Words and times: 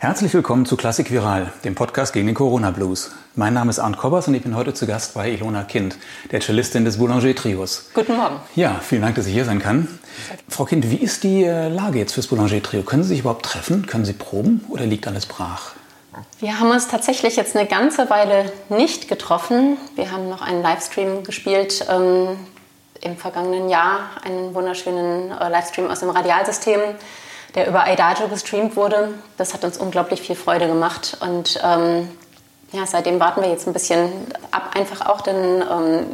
Herzlich 0.00 0.32
willkommen 0.32 0.64
zu 0.64 0.76
Klassik 0.76 1.10
Viral, 1.10 1.52
dem 1.64 1.74
Podcast 1.74 2.12
gegen 2.12 2.28
den 2.28 2.36
Corona 2.36 2.70
Blues. 2.70 3.10
Mein 3.34 3.52
Name 3.52 3.70
ist 3.70 3.80
Arndt 3.80 3.98
Kobbers 3.98 4.28
und 4.28 4.34
ich 4.34 4.44
bin 4.44 4.54
heute 4.54 4.72
zu 4.72 4.86
Gast 4.86 5.14
bei 5.14 5.28
Ilona 5.28 5.64
Kind, 5.64 5.96
der 6.30 6.40
Cellistin 6.40 6.84
des 6.84 6.98
Boulanger 6.98 7.34
Trios. 7.34 7.90
Guten 7.94 8.16
Morgen. 8.16 8.36
Ja, 8.54 8.78
vielen 8.80 9.02
Dank, 9.02 9.16
dass 9.16 9.26
ich 9.26 9.32
hier 9.32 9.44
sein 9.44 9.58
kann. 9.58 9.88
Frau 10.48 10.66
Kind, 10.66 10.88
wie 10.92 10.98
ist 10.98 11.24
die 11.24 11.42
äh, 11.42 11.66
Lage 11.66 11.98
jetzt 11.98 12.12
fürs 12.12 12.28
Boulanger 12.28 12.62
Trio? 12.62 12.84
Können 12.84 13.02
Sie 13.02 13.08
sich 13.08 13.20
überhaupt 13.20 13.44
treffen? 13.44 13.86
Können 13.86 14.04
Sie 14.04 14.12
proben 14.12 14.64
oder 14.68 14.86
liegt 14.86 15.08
alles 15.08 15.26
brach? 15.26 15.72
Wir 16.38 16.60
haben 16.60 16.70
uns 16.70 16.86
tatsächlich 16.86 17.34
jetzt 17.34 17.56
eine 17.56 17.66
ganze 17.66 18.08
Weile 18.08 18.52
nicht 18.68 19.08
getroffen. 19.08 19.78
Wir 19.96 20.12
haben 20.12 20.28
noch 20.28 20.42
einen 20.42 20.62
Livestream 20.62 21.24
gespielt 21.24 21.84
ähm, 21.90 22.38
im 23.00 23.16
vergangenen 23.16 23.68
Jahr, 23.68 24.10
einen 24.24 24.54
wunderschönen 24.54 25.32
äh, 25.32 25.48
Livestream 25.48 25.90
aus 25.90 25.98
dem 25.98 26.10
Radialsystem 26.10 26.78
der 27.54 27.66
über 27.66 27.86
Adagio 27.86 28.28
gestreamt 28.28 28.76
wurde. 28.76 29.14
Das 29.36 29.54
hat 29.54 29.64
uns 29.64 29.78
unglaublich 29.78 30.20
viel 30.20 30.36
Freude 30.36 30.66
gemacht. 30.66 31.16
Und 31.20 31.60
ähm, 31.64 32.08
ja, 32.72 32.86
seitdem 32.86 33.18
warten 33.20 33.42
wir 33.42 33.48
jetzt 33.48 33.66
ein 33.66 33.72
bisschen 33.72 34.10
ab, 34.50 34.74
einfach 34.74 35.06
auch, 35.06 35.22
denn 35.22 35.62
ähm, 35.62 36.06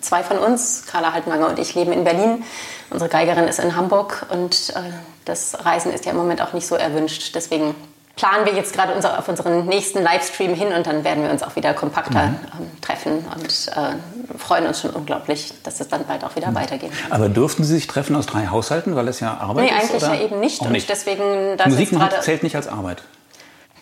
zwei 0.00 0.22
von 0.22 0.38
uns, 0.38 0.86
Carla 0.86 1.12
Haltmanger 1.12 1.48
und 1.48 1.58
ich, 1.58 1.74
leben 1.74 1.92
in 1.92 2.04
Berlin. 2.04 2.44
Unsere 2.90 3.10
Geigerin 3.10 3.44
ist 3.44 3.58
in 3.58 3.76
Hamburg 3.76 4.26
und 4.30 4.70
äh, 4.70 4.80
das 5.26 5.64
Reisen 5.64 5.92
ist 5.92 6.06
ja 6.06 6.12
im 6.12 6.16
Moment 6.16 6.40
auch 6.40 6.54
nicht 6.54 6.66
so 6.66 6.74
erwünscht. 6.74 7.34
Deswegen 7.34 7.74
planen 8.18 8.44
wir 8.44 8.52
jetzt 8.52 8.72
gerade 8.72 8.92
unser, 8.94 9.16
auf 9.16 9.28
unseren 9.28 9.66
nächsten 9.66 10.02
Livestream 10.02 10.52
hin 10.52 10.72
und 10.72 10.86
dann 10.86 11.04
werden 11.04 11.22
wir 11.22 11.30
uns 11.30 11.44
auch 11.44 11.54
wieder 11.54 11.72
kompakter 11.72 12.26
mhm. 12.26 12.36
ähm, 12.60 12.80
treffen 12.80 13.24
und 13.36 13.68
äh, 13.68 14.36
freuen 14.36 14.66
uns 14.66 14.80
schon 14.80 14.90
unglaublich, 14.90 15.54
dass 15.62 15.78
es 15.78 15.86
dann 15.88 16.04
bald 16.04 16.24
auch 16.24 16.34
wieder 16.34 16.50
mhm. 16.50 16.56
weitergeht. 16.56 16.90
Aber 17.10 17.28
durften 17.28 17.62
Sie 17.62 17.74
sich 17.74 17.86
treffen 17.86 18.16
aus 18.16 18.26
drei 18.26 18.48
Haushalten, 18.48 18.96
weil 18.96 19.06
es 19.06 19.20
ja 19.20 19.38
Arbeit 19.38 19.64
nee, 19.64 19.70
ist? 19.70 19.72
Nee, 19.72 19.80
eigentlich 19.80 20.02
oder? 20.02 20.14
ja 20.14 20.20
eben 20.20 20.40
nicht. 20.40 20.60
Auch 20.60 20.68
nicht. 20.68 20.90
Und 20.90 20.96
deswegen, 20.96 21.56
das 21.56 21.68
Musik 21.68 21.92
grade, 21.92 22.20
zählt 22.20 22.42
nicht 22.42 22.56
als 22.56 22.66
Arbeit. 22.66 23.02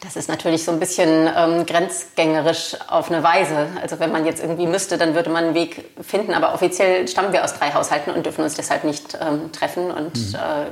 Das 0.03 0.17
ist 0.17 0.29
natürlich 0.29 0.63
so 0.63 0.71
ein 0.71 0.79
bisschen 0.79 1.29
ähm, 1.35 1.65
grenzgängerisch 1.65 2.77
auf 2.89 3.11
eine 3.11 3.23
Weise. 3.23 3.69
Also 3.81 3.99
wenn 3.99 4.13
man 4.13 4.27
jetzt 4.27 4.43
irgendwie 4.43 4.67
müsste, 4.67 4.99
dann 4.99 5.15
würde 5.15 5.31
man 5.31 5.45
einen 5.45 5.55
Weg 5.55 5.91
finden. 6.03 6.35
Aber 6.35 6.53
offiziell 6.53 7.09
stammen 7.09 7.33
wir 7.33 7.43
aus 7.43 7.55
drei 7.55 7.73
Haushalten 7.73 8.11
und 8.11 8.27
dürfen 8.27 8.45
uns 8.45 8.55
deshalb 8.55 8.85
nicht 8.85 9.17
ähm, 9.19 9.51
treffen. 9.53 9.91
Und 9.91 10.15
mhm. 10.15 10.35
äh, 10.35 10.67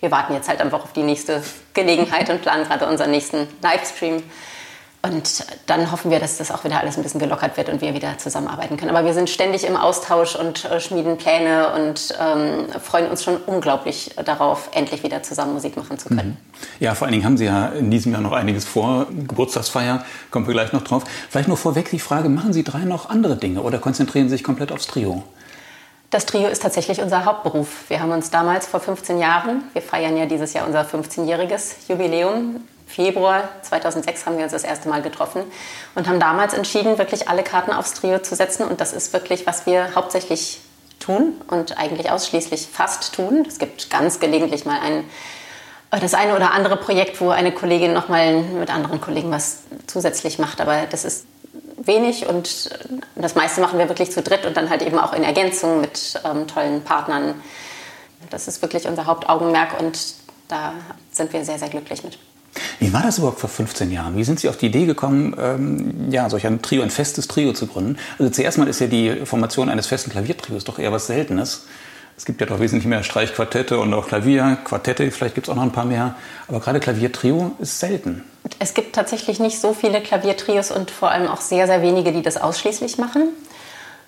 wir 0.00 0.10
warten 0.10 0.32
jetzt 0.32 0.48
halt 0.48 0.60
einfach 0.60 0.82
auf 0.82 0.92
die 0.92 1.02
nächste 1.02 1.42
Gelegenheit 1.74 2.30
und 2.30 2.42
planen 2.42 2.64
gerade 2.64 2.86
unseren 2.86 3.10
nächsten 3.10 3.46
Livestream. 3.62 4.22
Und 5.02 5.46
dann 5.64 5.90
hoffen 5.90 6.10
wir, 6.10 6.20
dass 6.20 6.36
das 6.36 6.50
auch 6.50 6.62
wieder 6.64 6.78
alles 6.78 6.98
ein 6.98 7.02
bisschen 7.02 7.20
gelockert 7.20 7.56
wird 7.56 7.70
und 7.70 7.80
wir 7.80 7.94
wieder 7.94 8.18
zusammenarbeiten 8.18 8.76
können. 8.76 8.94
Aber 8.94 9.06
wir 9.06 9.14
sind 9.14 9.30
ständig 9.30 9.64
im 9.64 9.74
Austausch 9.74 10.36
und 10.36 10.66
äh, 10.66 10.78
schmieden 10.78 11.16
Pläne 11.16 11.72
und 11.72 12.14
ähm, 12.20 12.66
freuen 12.82 13.08
uns 13.08 13.24
schon 13.24 13.38
unglaublich 13.38 14.10
darauf, 14.22 14.68
endlich 14.74 15.02
wieder 15.02 15.22
zusammen 15.22 15.54
Musik 15.54 15.78
machen 15.78 15.98
zu 15.98 16.10
können. 16.10 16.36
Mhm. 16.36 16.36
Ja, 16.80 16.94
vor 16.94 17.06
allen 17.06 17.12
Dingen 17.12 17.24
haben 17.24 17.38
Sie 17.38 17.46
ja 17.46 17.68
in 17.68 17.90
diesem 17.90 18.12
Jahr 18.12 18.20
noch 18.20 18.32
einiges 18.32 18.66
vor. 18.66 19.06
Geburtstagsfeier, 19.10 20.04
kommen 20.30 20.46
wir 20.46 20.52
gleich 20.52 20.74
noch 20.74 20.82
drauf. 20.82 21.04
Vielleicht 21.30 21.48
nur 21.48 21.56
vorweg 21.56 21.88
die 21.88 21.98
Frage, 21.98 22.28
machen 22.28 22.52
Sie 22.52 22.62
drei 22.62 22.80
noch 22.80 23.08
andere 23.08 23.36
Dinge 23.36 23.62
oder 23.62 23.78
konzentrieren 23.78 24.28
Sie 24.28 24.36
sich 24.36 24.44
komplett 24.44 24.70
aufs 24.70 24.86
Trio? 24.86 25.24
Das 26.10 26.26
Trio 26.26 26.48
ist 26.48 26.62
tatsächlich 26.62 27.00
unser 27.00 27.24
Hauptberuf. 27.24 27.88
Wir 27.88 28.00
haben 28.00 28.10
uns 28.10 28.30
damals 28.30 28.66
vor 28.66 28.80
15 28.80 29.20
Jahren, 29.20 29.62
wir 29.72 29.82
feiern 29.82 30.16
ja 30.16 30.26
dieses 30.26 30.52
Jahr 30.52 30.66
unser 30.66 30.82
15-jähriges 30.82 31.88
Jubiläum, 31.88 32.66
Februar 32.90 33.48
2006 33.62 34.26
haben 34.26 34.36
wir 34.36 34.42
uns 34.42 34.52
das 34.52 34.64
erste 34.64 34.88
Mal 34.88 35.00
getroffen 35.00 35.44
und 35.94 36.08
haben 36.08 36.18
damals 36.18 36.54
entschieden, 36.54 36.98
wirklich 36.98 37.28
alle 37.28 37.44
Karten 37.44 37.72
aufs 37.72 37.94
Trio 37.94 38.18
zu 38.18 38.34
setzen. 38.34 38.64
Und 38.64 38.80
das 38.80 38.92
ist 38.92 39.12
wirklich, 39.12 39.46
was 39.46 39.66
wir 39.66 39.94
hauptsächlich 39.94 40.60
tun 40.98 41.34
und 41.46 41.78
eigentlich 41.78 42.10
ausschließlich 42.10 42.66
fast 42.66 43.14
tun. 43.14 43.44
Es 43.46 43.60
gibt 43.60 43.90
ganz 43.90 44.18
gelegentlich 44.18 44.64
mal 44.64 44.80
ein, 44.80 45.04
das 45.92 46.14
eine 46.14 46.34
oder 46.34 46.52
andere 46.52 46.76
Projekt, 46.76 47.20
wo 47.20 47.30
eine 47.30 47.52
Kollegin 47.52 47.92
noch 47.92 48.08
mal 48.08 48.42
mit 48.42 48.70
anderen 48.74 49.00
Kollegen 49.00 49.30
was 49.30 49.60
zusätzlich 49.86 50.40
macht. 50.40 50.60
Aber 50.60 50.86
das 50.90 51.04
ist 51.04 51.26
wenig 51.80 52.26
und 52.26 52.70
das 53.16 53.34
meiste 53.34 53.60
machen 53.60 53.78
wir 53.78 53.88
wirklich 53.88 54.12
zu 54.12 54.22
dritt 54.22 54.44
und 54.44 54.56
dann 54.56 54.70
halt 54.70 54.82
eben 54.82 54.98
auch 54.98 55.12
in 55.12 55.24
Ergänzung 55.24 55.80
mit 55.80 56.20
ähm, 56.24 56.46
tollen 56.46 56.82
Partnern. 56.82 57.34
Das 58.28 58.48
ist 58.48 58.62
wirklich 58.62 58.86
unser 58.86 59.06
Hauptaugenmerk 59.06 59.80
und 59.80 59.98
da 60.48 60.74
sind 61.10 61.32
wir 61.32 61.44
sehr, 61.44 61.58
sehr 61.58 61.68
glücklich 61.68 62.04
mit. 62.04 62.18
Wie 62.78 62.92
war 62.92 63.02
das 63.02 63.18
überhaupt 63.18 63.40
vor 63.40 63.48
15 63.48 63.90
Jahren? 63.90 64.16
Wie 64.16 64.24
sind 64.24 64.40
Sie 64.40 64.48
auf 64.48 64.56
die 64.56 64.66
Idee 64.66 64.84
gekommen, 64.84 65.36
ähm, 65.38 66.10
ja, 66.10 66.28
solch 66.28 66.46
ein 66.46 66.62
Trio, 66.62 66.82
ein 66.82 66.90
festes 66.90 67.28
Trio 67.28 67.52
zu 67.52 67.66
gründen? 67.66 67.96
Also 68.18 68.30
zuerst 68.30 68.58
mal 68.58 68.68
ist 68.68 68.80
ja 68.80 68.88
die 68.88 69.24
Formation 69.24 69.68
eines 69.68 69.86
festen 69.86 70.10
Klaviertrios 70.10 70.64
doch 70.64 70.78
eher 70.78 70.92
was 70.92 71.06
Seltenes. 71.06 71.66
Es 72.16 72.24
gibt 72.24 72.40
ja 72.40 72.46
doch 72.46 72.60
wesentlich 72.60 72.86
mehr 72.86 73.02
Streichquartette 73.02 73.78
und 73.78 73.94
auch 73.94 74.08
Klavierquartette, 74.08 75.10
vielleicht 75.10 75.36
gibt 75.36 75.46
es 75.46 75.50
auch 75.50 75.56
noch 75.56 75.62
ein 75.62 75.72
paar 75.72 75.86
mehr. 75.86 76.16
Aber 76.48 76.60
gerade 76.60 76.80
Klaviertrio 76.80 77.52
ist 77.60 77.78
selten. 77.78 78.24
Es 78.58 78.74
gibt 78.74 78.94
tatsächlich 78.94 79.40
nicht 79.40 79.60
so 79.60 79.74
viele 79.74 80.00
Klaviertrios 80.00 80.70
und 80.70 80.90
vor 80.90 81.10
allem 81.10 81.28
auch 81.28 81.40
sehr, 81.40 81.66
sehr 81.66 81.82
wenige, 81.82 82.12
die 82.12 82.22
das 82.22 82.36
ausschließlich 82.36 82.98
machen. 82.98 83.28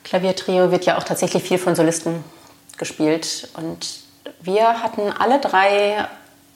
Klaviertrio 0.04 0.70
wird 0.70 0.84
ja 0.84 0.98
auch 0.98 1.04
tatsächlich 1.04 1.42
viel 1.42 1.58
von 1.58 1.74
Solisten 1.74 2.24
gespielt. 2.78 3.48
Und 3.56 4.00
wir 4.40 4.82
hatten 4.82 5.12
alle 5.18 5.38
drei 5.40 6.06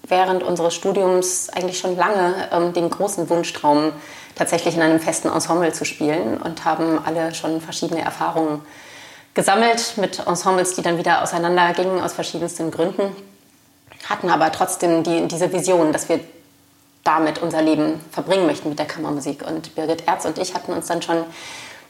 während 0.09 0.43
unseres 0.43 0.75
Studiums 0.75 1.49
eigentlich 1.51 1.79
schon 1.79 1.97
lange 1.97 2.49
ähm, 2.53 2.73
den 2.73 2.91
großen 2.91 3.29
Wunschtraum, 3.29 3.93
tatsächlich 4.35 4.77
in 4.77 4.83
einem 4.83 5.01
festen 5.01 5.29
Ensemble 5.29 5.73
zu 5.73 5.85
spielen 5.85 6.37
und 6.37 6.65
haben 6.65 7.01
alle 7.05 7.35
schon 7.35 7.61
verschiedene 7.61 8.03
Erfahrungen 8.03 8.61
gesammelt 9.35 9.95
mit 9.97 10.27
Ensembles, 10.27 10.75
die 10.75 10.83
dann 10.83 10.99
wieder 10.99 11.23
auseinandergingen 11.23 12.01
aus 12.01 12.13
verschiedensten 12.13 12.71
Gründen, 12.71 13.15
hatten 14.09 14.31
aber 14.31 14.53
trotzdem 14.53 15.03
die, 15.03 15.27
diese 15.27 15.53
Vision, 15.53 15.93
dass 15.93 16.09
wir 16.09 16.21
damit 17.07 17.41
unser 17.41 17.63
Leben 17.63 18.01
verbringen 18.11 18.47
möchten 18.47 18.69
mit 18.69 18.79
der 18.79 18.87
Kammermusik. 18.87 19.47
Und 19.47 19.75
Birgit 19.75 20.07
Erz 20.07 20.25
und 20.25 20.39
ich 20.39 20.55
hatten 20.55 20.73
uns 20.73 20.87
dann 20.87 21.03
schon 21.03 21.25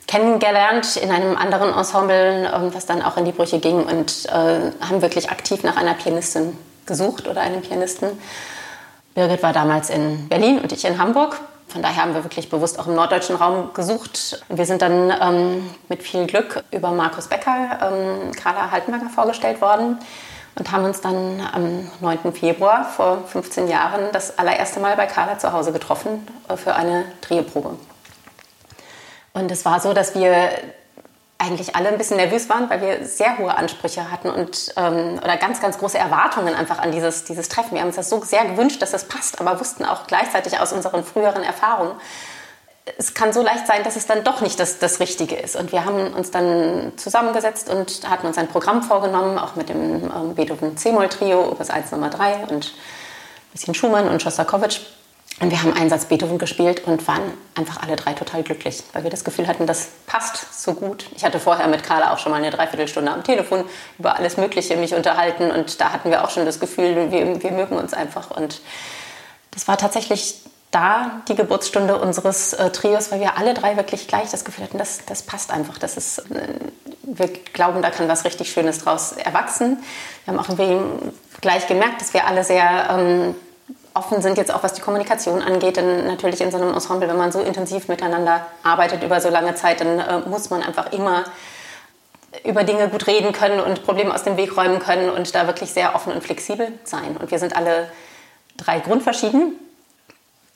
kennengelernt 0.07 0.97
in 0.97 1.11
einem 1.11 1.37
anderen 1.37 1.73
Ensemble, 1.73 2.51
ähm, 2.55 2.75
was 2.75 2.87
dann 2.87 3.03
auch 3.03 3.17
in 3.17 3.25
die 3.25 3.33
Brüche 3.33 3.59
ging 3.59 3.83
und 3.85 4.27
äh, 4.27 4.71
haben 4.81 5.03
wirklich 5.03 5.31
aktiv 5.31 5.63
nach 5.63 5.77
einer 5.77 5.95
Pianistin 5.95 6.57
gesucht 6.87 7.27
oder 7.27 7.41
einem 7.41 7.63
Pianisten. 7.63 8.11
Birgit 9.15 9.43
war 9.43 9.53
damals 9.53 9.91
in 9.91 10.29
Berlin 10.29 10.61
und 10.61 10.73
ich 10.73 10.85
in 10.85 10.99
Hamburg 10.99 11.41
von 11.69 11.83
daher 11.83 12.03
haben 12.03 12.15
wir 12.15 12.25
wirklich 12.25 12.49
bewusst 12.49 12.79
auch 12.79 12.87
im 12.87 12.95
norddeutschen 12.95 13.37
Raum 13.37 13.71
gesucht. 13.75 14.43
Wir 14.49 14.65
sind 14.65 14.83
dann 14.83 15.13
ähm, 15.21 15.69
mit 15.89 16.03
viel 16.03 16.27
Glück 16.27 16.63
über 16.71 16.93
Markus 16.93 17.27
Becker, 17.27 17.81
ähm, 17.83 18.33
Carla 18.33 18.71
Haltenberger 18.71 19.11
vorgestellt 19.11 19.61
worden 19.61 19.99
und 20.59 20.73
haben 20.73 20.85
uns 20.85 21.01
dann 21.01 21.41
am 21.53 21.91
9. 22.01 22.33
Februar 22.33 22.85
vor 22.85 23.25
15 23.27 23.69
Jahren 23.69 24.11
das 24.13 24.39
allererste 24.39 24.81
Mal 24.81 24.97
bei 24.97 25.07
Carla 25.07 25.39
zu 25.39 25.53
Hause 25.53 25.73
getroffen 25.73 26.27
äh, 26.49 26.57
für 26.57 26.75
eine 26.75 27.05
Trioprobe. 27.21 27.77
Und 29.35 29.51
es 29.51 29.65
war 29.67 29.81
so, 29.81 29.93
dass 29.93 30.15
wir 30.15 30.51
eigentlich 31.39 31.77
alle 31.77 31.89
ein 31.91 31.99
bisschen 31.99 32.17
nervös 32.17 32.49
waren, 32.49 32.71
weil 32.71 32.81
wir 32.81 33.07
sehr 33.07 33.37
hohe 33.37 33.55
Ansprüche 33.55 34.11
hatten 34.11 34.31
und 34.31 34.73
ähm, 34.77 35.21
oder 35.23 35.37
ganz, 35.37 35.61
ganz 35.61 35.77
große 35.77 35.99
Erwartungen 35.99 36.55
einfach 36.55 36.79
an 36.79 36.93
dieses, 36.93 37.25
dieses 37.25 37.51
Treffen. 37.51 37.73
Wir 37.73 37.81
haben 37.81 37.89
uns 37.89 37.97
das 37.97 38.09
so 38.09 38.23
sehr 38.23 38.47
gewünscht, 38.47 38.81
dass 38.81 38.93
das 38.93 39.05
passt, 39.05 39.39
aber 39.39 39.61
wussten 39.61 39.85
auch 39.85 40.07
gleichzeitig 40.07 40.59
aus 40.59 40.73
unseren 40.73 41.05
früheren 41.05 41.43
Erfahrungen, 41.43 41.93
es 42.99 43.15
kann 43.15 43.33
so 43.33 43.43
leicht 43.43 43.67
sein, 43.67 43.83
dass 43.83 43.97
es 43.97 44.07
dann 44.07 44.23
doch 44.23 44.41
nicht 44.41 44.61
das, 44.61 44.79
das 44.79 45.01
Richtige 45.01 45.35
ist. 45.35 45.57
Und 45.57 45.73
wir 45.73 45.85
haben 45.85 46.15
uns 46.15 46.31
dann 46.31 46.93
zusammengesetzt 46.97 47.69
und 47.69 48.09
hatten 48.09 48.27
uns 48.27 48.39
ein 48.39 48.49
Programm 48.49 48.83
vorgenommen, 48.83 49.39
auch 49.39 49.57
mit 49.57 49.69
dem 49.69 50.05
ähm, 50.05 50.35
Beethoven 50.35 50.77
C-Moll-Trio, 50.77 51.51
Opus 51.51 51.71
1 51.71 51.91
Nummer 51.91 52.11
3 52.11 52.45
und 52.47 52.67
ein 52.67 53.53
bisschen 53.53 53.75
Schumann 53.75 54.09
und 54.09 54.23
Schostakowitsch. 54.23 54.81
Und 55.41 55.51
wir 55.51 55.63
haben 55.63 55.75
einen 55.75 55.91
Satz 55.91 56.07
Beethoven 56.07 56.39
gespielt 56.39 56.87
und 56.87 57.07
waren 57.09 57.21
einfach 57.55 57.83
alle 57.83 57.97
drei 57.97 58.15
total 58.15 58.43
glücklich, 58.43 58.83
weil 58.95 59.03
wir 59.03 59.11
das 59.11 59.23
Gefühl 59.23 59.47
hatten, 59.49 59.67
das 59.67 59.89
passt 60.07 60.63
so 60.63 60.73
gut. 60.73 61.11
Ich 61.15 61.25
hatte 61.25 61.41
vorher 61.41 61.69
mit 61.69 61.83
Carla 61.83 62.15
auch 62.15 62.19
schon 62.19 62.33
mal 62.33 62.39
eine 62.39 62.51
Dreiviertelstunde 62.51 63.13
am 63.13 63.23
Telefon 63.23 63.65
über 63.99 64.17
alles 64.17 64.39
Mögliche 64.39 64.79
mich 64.79 64.95
unterhalten 64.95 65.51
und 65.51 65.79
da 65.79 65.93
hatten 65.93 66.11
wir 66.11 66.25
auch 66.25 66.31
schon 66.31 66.47
das 66.47 66.59
Gefühl, 66.59 67.11
wir, 67.11 67.43
wir 67.43 67.51
mögen 67.51 67.77
uns 67.77 67.93
einfach. 67.93 68.31
Und 68.31 68.63
das 69.51 69.69
war 69.69 69.77
tatsächlich 69.77 70.41
da 70.77 71.23
die 71.27 71.35
Geburtsstunde 71.35 71.99
unseres 71.99 72.53
äh, 72.53 72.71
Trios, 72.71 73.11
weil 73.11 73.21
wir 73.21 73.39
alle 73.39 73.55
drei 73.55 73.79
wirklich 73.79 74.09
gleich 74.09 74.31
das 74.31 74.45
Gefühl 74.45 74.65
hatten, 74.65 74.77
das, 74.77 75.01
das 75.07 75.23
passt 75.23 75.51
einfach. 75.51 75.79
Das 75.79 75.97
ist, 75.97 76.19
äh, 76.31 76.49
wir 77.03 77.29
glauben, 77.55 77.81
da 77.81 77.91
kann 77.91 78.09
was 78.09 78.27
richtig 78.27 78.53
Schönes 78.53 78.81
draus 78.81 79.13
erwachsen. 79.13 79.79
Wir 80.25 80.35
haben 80.35 80.41
auch 80.41 81.01
gleich 81.41 81.67
gemerkt, 81.67 82.03
dass 82.03 82.13
wir 82.13 82.27
alle 82.27 82.45
sehr 82.45 82.91
ähm, 82.91 83.35
offen 83.95 84.21
sind 84.21 84.37
jetzt 84.37 84.53
auch, 84.53 84.63
was 84.63 84.75
die 84.75 84.83
Kommunikation 84.83 85.41
angeht. 85.41 85.79
Denn 85.79 86.07
natürlich 86.07 86.43
in 86.43 86.51
so 86.51 86.59
einem 86.59 86.75
Ensemble, 86.75 87.09
wenn 87.09 87.17
man 87.17 87.33
so 87.33 87.41
intensiv 87.41 87.89
miteinander 87.89 88.47
arbeitet 88.63 89.03
über 89.03 89.23
so 89.23 89.31
lange 89.31 89.55
Zeit, 89.55 89.81
dann 89.81 89.99
äh, 89.99 90.29
muss 90.29 90.51
man 90.51 90.63
einfach 90.63 90.93
immer 90.93 91.25
über 92.45 92.65
Dinge 92.65 92.91
gut 92.91 93.07
reden 93.07 93.33
können 93.33 93.61
und 93.61 93.83
Probleme 93.83 94.15
aus 94.15 94.25
dem 94.25 94.37
Weg 94.37 94.55
räumen 94.59 94.79
können 94.79 95.09
und 95.09 95.35
da 95.35 95.47
wirklich 95.47 95.71
sehr 95.71 95.95
offen 95.95 96.13
und 96.13 96.23
flexibel 96.23 96.71
sein. 96.85 97.17
Und 97.17 97.31
wir 97.31 97.39
sind 97.39 97.57
alle 97.57 97.89
drei 98.59 98.81
grundverschieden, 98.81 99.59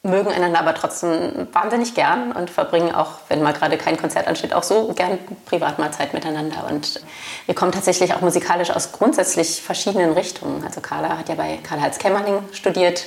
mögen 0.02 0.30
einander 0.32 0.60
aber 0.60 0.74
trotzdem 0.74 1.48
wahnsinnig 1.52 1.94
gern 1.94 2.32
und 2.32 2.48
verbringen 2.48 2.94
auch, 2.94 3.18
wenn 3.28 3.42
mal 3.42 3.52
gerade 3.52 3.76
kein 3.76 3.98
Konzert 3.98 4.26
ansteht, 4.26 4.54
auch 4.54 4.62
so 4.62 4.92
gern 4.94 5.18
privat 5.44 5.78
mal 5.78 5.92
Zeit 5.92 6.14
miteinander. 6.14 6.66
Und 6.70 7.00
wir 7.44 7.54
kommen 7.54 7.72
tatsächlich 7.72 8.14
auch 8.14 8.22
musikalisch 8.22 8.70
aus 8.70 8.92
grundsätzlich 8.92 9.60
verschiedenen 9.60 10.12
Richtungen. 10.12 10.64
Also 10.64 10.80
Carla 10.80 11.18
hat 11.18 11.28
ja 11.28 11.34
bei 11.34 11.58
Karl-Heinz 11.62 11.98
Kämmerling 11.98 12.38
studiert, 12.52 13.06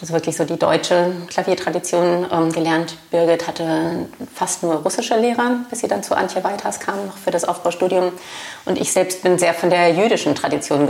Das 0.00 0.08
ist 0.08 0.14
wirklich 0.14 0.36
so 0.36 0.44
die 0.44 0.58
deutsche 0.58 1.12
Klaviertradition 1.28 2.26
ähm, 2.32 2.50
gelernt. 2.52 2.96
Birgit 3.10 3.46
hatte 3.46 4.08
fast 4.34 4.62
nur 4.62 4.76
russische 4.76 5.14
Lehrer, 5.14 5.60
bis 5.68 5.80
sie 5.80 5.88
dann 5.88 6.02
zu 6.02 6.16
Antje 6.16 6.42
Weiters 6.42 6.80
kam, 6.80 7.06
noch 7.06 7.18
für 7.18 7.30
das 7.30 7.44
Aufbaustudium. 7.44 8.10
Und 8.64 8.80
ich 8.80 8.92
selbst 8.92 9.22
bin 9.22 9.38
sehr 9.38 9.52
von 9.52 9.68
der 9.68 9.92
jüdischen 9.92 10.34
Tradition 10.34 10.88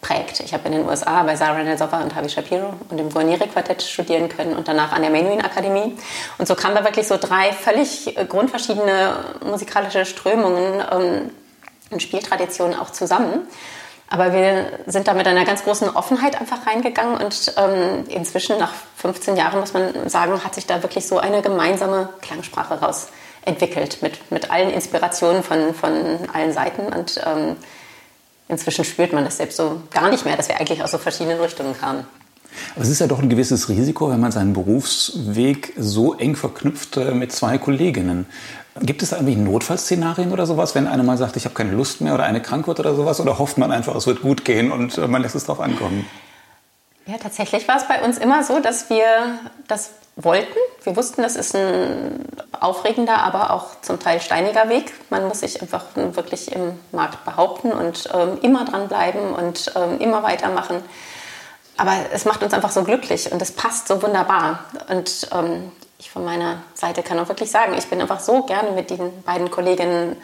geprägt. 0.00 0.40
Ich 0.40 0.52
habe 0.54 0.66
in 0.66 0.72
den 0.72 0.88
USA 0.88 1.22
bei 1.22 1.36
Sarah 1.36 1.62
Nelsova 1.62 2.00
und 2.00 2.14
Havi 2.14 2.28
Shapiro 2.28 2.74
und 2.88 2.98
im 2.98 3.10
Guarnieri-Quartett 3.10 3.82
studieren 3.82 4.28
können 4.28 4.56
und 4.56 4.66
danach 4.66 4.92
an 4.92 5.02
der 5.02 5.10
Menuhin-Akademie. 5.10 5.96
Und 6.38 6.48
so 6.48 6.54
kamen 6.54 6.74
da 6.74 6.84
wirklich 6.84 7.06
so 7.06 7.16
drei 7.16 7.52
völlig 7.52 8.16
grundverschiedene 8.28 9.14
musikalische 9.44 10.04
Strömungen 10.04 10.82
ähm, 10.90 11.30
und 11.90 12.02
Spieltraditionen 12.02 12.78
auch 12.78 12.90
zusammen. 12.90 13.46
Aber 14.08 14.32
wir 14.32 14.66
sind 14.86 15.06
da 15.06 15.14
mit 15.14 15.28
einer 15.28 15.44
ganz 15.44 15.62
großen 15.62 15.88
Offenheit 15.90 16.40
einfach 16.40 16.66
reingegangen 16.66 17.16
und 17.22 17.54
ähm, 17.56 18.04
inzwischen 18.08 18.58
nach 18.58 18.72
15 18.96 19.36
Jahren, 19.36 19.60
muss 19.60 19.72
man 19.72 20.08
sagen, 20.08 20.42
hat 20.42 20.56
sich 20.56 20.66
da 20.66 20.82
wirklich 20.82 21.06
so 21.06 21.18
eine 21.18 21.42
gemeinsame 21.42 22.08
Klangsprache 22.20 22.80
raus 22.80 23.08
entwickelt 23.44 24.02
mit, 24.02 24.30
mit 24.32 24.50
allen 24.50 24.70
Inspirationen 24.70 25.44
von, 25.44 25.74
von 25.74 26.28
allen 26.32 26.52
Seiten 26.52 26.92
und 26.92 27.20
ähm, 27.24 27.56
inzwischen 28.50 28.84
spürt 28.84 29.12
man 29.12 29.24
das 29.24 29.36
selbst 29.38 29.56
so 29.56 29.80
gar 29.90 30.10
nicht 30.10 30.24
mehr, 30.24 30.36
dass 30.36 30.48
wir 30.48 30.58
eigentlich 30.60 30.82
aus 30.82 30.90
so 30.90 30.98
verschiedenen 30.98 31.40
Richtungen 31.40 31.76
kamen. 31.78 32.04
Aber 32.74 32.84
es 32.84 32.90
ist 32.90 33.00
ja 33.00 33.06
doch 33.06 33.20
ein 33.20 33.28
gewisses 33.28 33.68
Risiko, 33.68 34.10
wenn 34.10 34.20
man 34.20 34.32
seinen 34.32 34.52
Berufsweg 34.52 35.72
so 35.76 36.14
eng 36.14 36.36
verknüpft 36.36 36.96
äh, 36.96 37.12
mit 37.12 37.32
zwei 37.32 37.58
Kolleginnen. 37.58 38.26
Gibt 38.80 39.02
es 39.02 39.10
da 39.10 39.16
irgendwie 39.16 39.36
Notfallszenarien 39.36 40.32
oder 40.32 40.46
sowas, 40.46 40.74
wenn 40.74 40.86
einer 40.86 41.02
mal 41.02 41.16
sagt, 41.16 41.36
ich 41.36 41.44
habe 41.44 41.54
keine 41.54 41.72
Lust 41.72 42.00
mehr 42.00 42.14
oder 42.14 42.24
eine 42.24 42.40
krank 42.40 42.66
wird 42.66 42.80
oder 42.80 42.94
sowas? 42.94 43.20
Oder 43.20 43.38
hofft 43.38 43.58
man 43.58 43.72
einfach, 43.72 43.94
es 43.94 44.06
wird 44.06 44.22
gut 44.22 44.44
gehen 44.44 44.72
und 44.72 44.98
äh, 44.98 45.06
man 45.06 45.22
lässt 45.22 45.34
es 45.34 45.44
drauf 45.44 45.60
ankommen? 45.60 46.06
Ja, 47.06 47.18
tatsächlich 47.18 47.66
war 47.66 47.76
es 47.76 47.88
bei 47.88 48.02
uns 48.02 48.18
immer 48.18 48.44
so, 48.44 48.60
dass 48.60 48.90
wir 48.90 49.04
das 49.66 49.90
wollten. 50.24 50.56
Wir 50.82 50.96
wussten, 50.96 51.22
das 51.22 51.36
ist 51.36 51.54
ein 51.54 52.24
aufregender, 52.58 53.18
aber 53.18 53.52
auch 53.52 53.80
zum 53.82 53.98
Teil 53.98 54.20
steiniger 54.20 54.68
Weg. 54.68 54.92
Man 55.10 55.28
muss 55.28 55.40
sich 55.40 55.60
einfach 55.60 55.84
wirklich 55.94 56.52
im 56.52 56.78
Markt 56.92 57.24
behaupten 57.24 57.72
und 57.72 58.08
ähm, 58.14 58.38
immer 58.42 58.64
dranbleiben 58.64 59.34
und 59.34 59.72
ähm, 59.76 59.98
immer 59.98 60.22
weitermachen. 60.22 60.82
Aber 61.76 61.92
es 62.12 62.24
macht 62.24 62.42
uns 62.42 62.52
einfach 62.52 62.70
so 62.70 62.84
glücklich 62.84 63.32
und 63.32 63.40
es 63.40 63.52
passt 63.52 63.88
so 63.88 64.02
wunderbar. 64.02 64.64
Und 64.88 65.28
ähm, 65.32 65.72
ich 65.98 66.10
von 66.10 66.24
meiner 66.24 66.62
Seite 66.74 67.02
kann 67.02 67.18
auch 67.18 67.28
wirklich 67.28 67.50
sagen, 67.50 67.74
ich 67.76 67.88
bin 67.88 68.00
einfach 68.00 68.20
so 68.20 68.42
gerne 68.42 68.72
mit 68.72 68.90
den 68.90 69.22
beiden 69.22 69.50
Kolleginnen 69.50 70.16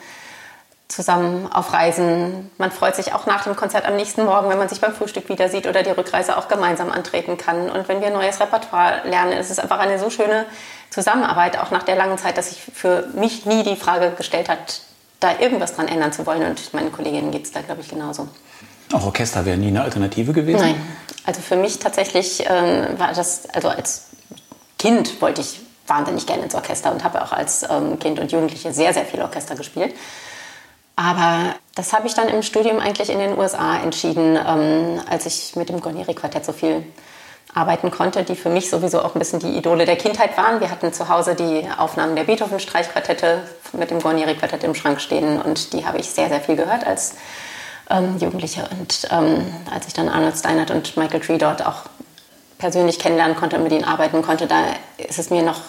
zusammen 0.89 1.51
auf 1.51 1.73
Reisen. 1.73 2.51
Man 2.59 2.71
freut 2.71 2.95
sich 2.95 3.13
auch 3.13 3.27
nach 3.27 3.45
dem 3.45 3.57
Konzert 3.57 3.87
am 3.87 3.97
nächsten 3.97 4.25
Morgen, 4.25 4.49
wenn 4.49 4.59
man 4.59 4.69
sich 4.69 4.81
beim 4.81 4.95
Frühstück 4.95 5.29
wieder 5.29 5.49
sieht 5.49 5.67
oder 5.67 5.83
die 5.83 5.91
Rückreise 5.91 6.37
auch 6.37 6.49
gemeinsam 6.49 6.91
antreten 6.91 7.37
kann. 7.37 7.71
Und 7.71 7.89
wenn 7.89 8.01
wir 8.01 8.11
neues 8.11 8.41
Repertoire 8.41 9.03
lernen, 9.05 9.33
ist 9.33 9.51
es 9.51 9.59
einfach 9.59 9.79
eine 9.79 9.99
so 9.99 10.11
schöne 10.11 10.47
Zusammenarbeit, 10.91 11.59
auch 11.59 11.71
nach 11.71 11.83
der 11.83 11.97
langen 11.97 12.19
Zeit, 12.19 12.39
dass 12.39 12.51
sich 12.51 12.61
für 12.61 13.09
mich 13.15 13.47
nie 13.47 13.65
die 13.65 13.77
Frage 13.77 14.13
gestellt 14.17 14.49
hat, 14.49 14.81
da 15.19 15.39
irgendwas 15.41 15.75
dran 15.75 15.89
ändern 15.89 16.13
zu 16.13 16.25
wollen. 16.25 16.45
Und 16.45 16.73
meinen 16.73 16.93
Kolleginnen 16.93 17.33
geht 17.33 17.45
es 17.45 17.53
da, 17.53 17.63
glaube 17.63 17.81
ich, 17.81 17.89
genauso. 17.89 18.29
Auch 18.93 19.07
Orchester 19.07 19.45
wäre 19.45 19.57
nie 19.57 19.69
eine 19.69 19.83
Alternative 19.83 20.33
gewesen? 20.33 20.61
Nein. 20.61 20.81
Also 21.25 21.41
für 21.41 21.57
mich 21.57 21.81
tatsächlich 21.81 22.45
ähm, 22.49 22.99
war 22.99 23.13
das, 23.13 23.51
also 23.51 23.69
als 23.69 24.07
Kind 24.79 25.21
wollte 25.21 25.41
ich 25.41 25.61
wahnsinnig 25.89 26.27
gerne 26.27 26.45
ins 26.45 26.55
Orchester 26.55 26.93
und 26.93 27.03
habe 27.03 27.23
auch 27.23 27.33
als 27.33 27.65
ähm, 27.69 27.99
Kind 27.99 28.21
und 28.21 28.31
Jugendliche 28.31 28.73
sehr, 28.73 28.93
sehr 28.93 29.05
viel 29.05 29.21
Orchester 29.21 29.57
gespielt. 29.57 29.95
Aber 30.97 31.55
das 31.75 31.93
habe 31.93 32.07
ich 32.07 32.15
dann 32.15 32.29
im 32.29 32.43
Studium 32.43 32.81
eigentlich 32.81 33.11
in 33.11 33.19
den 33.19 33.39
USA 33.39 33.77
entschieden, 33.79 34.37
ähm, 34.37 35.01
als 35.09 35.27
ich 35.27 35.55
mit 35.55 35.69
dem 35.69 35.81
Guarnieri-Quartett 35.81 36.45
so 36.45 36.53
viel 36.53 36.85
arbeiten 37.55 37.91
konnte, 37.91 38.25
die 38.25 38.35
für 38.35 38.49
mich 38.49 38.69
sowieso 38.71 39.01
auch 39.03 39.15
ein 39.15 39.19
bisschen 39.19 39.39
die 39.39 39.57
Idole 39.57 39.85
der 39.85 39.97
Kindheit 39.97 40.37
waren. 40.37 40.61
Wir 40.61 40.71
hatten 40.71 40.93
zu 40.93 41.09
Hause 41.09 41.35
die 41.35 41.67
Aufnahmen 41.77 42.17
der 42.17 42.25
Beethoven-Streichquartette 42.25 43.43
mit 43.73 43.91
dem 43.91 44.01
Guarnieri-Quartett 44.01 44.65
im 44.65 44.75
Schrank 44.75 45.01
stehen 45.01 45.41
und 45.41 45.73
die 45.75 45.87
habe 45.87 45.99
ich 45.99 46.11
sehr, 46.11 46.29
sehr 46.29 46.41
viel 46.41 46.57
gehört 46.57 46.87
als 46.87 47.15
ähm, 47.91 48.17
Jugendliche. 48.19 48.69
Und 48.79 49.09
ähm, 49.11 49.47
als 49.73 49.87
ich 49.87 49.95
dann 49.95 50.09
Arnold 50.09 50.37
Steinert 50.37 50.71
und 50.71 50.97
Michael 50.97 51.21
Tree 51.21 51.39
dort 51.39 51.65
auch 51.65 51.85
persönlich 52.59 52.99
kennenlernen 52.99 53.37
konnte 53.37 53.57
und 53.57 53.63
mit 53.63 53.73
ihnen 53.73 53.85
arbeiten 53.85 54.23
konnte, 54.23 54.47
da 54.47 54.63
ist 54.97 55.19
es 55.19 55.31
mir 55.31 55.43
noch 55.43 55.61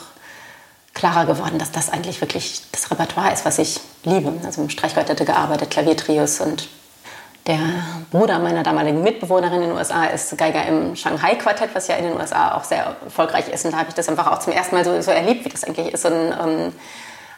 klarer 0.97 1.25
geworden, 1.25 1.59
dass 1.59 1.71
das 1.71 1.89
eigentlich 1.89 2.19
wirklich 2.21 2.61
das 2.71 2.89
Repertoire 2.89 3.31
ist, 3.31 3.45
was 3.45 3.59
ich 3.59 3.79
liebe. 4.03 4.33
Also 4.43 4.63
im 4.63 4.69
Streichquartette 4.69 5.25
gearbeitet, 5.25 5.69
Klaviertrios 5.69 6.41
und 6.41 6.67
der 7.45 7.59
Bruder 8.11 8.39
meiner 8.39 8.63
damaligen 8.63 9.03
Mitbewohnerin 9.03 9.61
in 9.61 9.69
den 9.69 9.77
USA 9.77 10.05
ist 10.05 10.37
Geiger 10.37 10.65
im 10.65 10.95
Shanghai-Quartett, 10.95 11.69
was 11.73 11.87
ja 11.87 11.95
in 11.95 12.05
den 12.05 12.17
USA 12.17 12.55
auch 12.55 12.63
sehr 12.63 12.97
erfolgreich 13.05 13.47
ist. 13.47 13.63
Und 13.63 13.71
da 13.71 13.77
habe 13.77 13.89
ich 13.89 13.95
das 13.95 14.09
einfach 14.09 14.27
auch 14.27 14.39
zum 14.39 14.51
ersten 14.51 14.75
Mal 14.75 14.83
so, 14.83 14.99
so 15.01 15.11
erlebt, 15.11 15.45
wie 15.45 15.49
das 15.49 15.63
eigentlich 15.63 15.93
ist, 15.93 16.01
so 16.01 16.09
ein 16.09 16.33
ähm, 16.43 16.73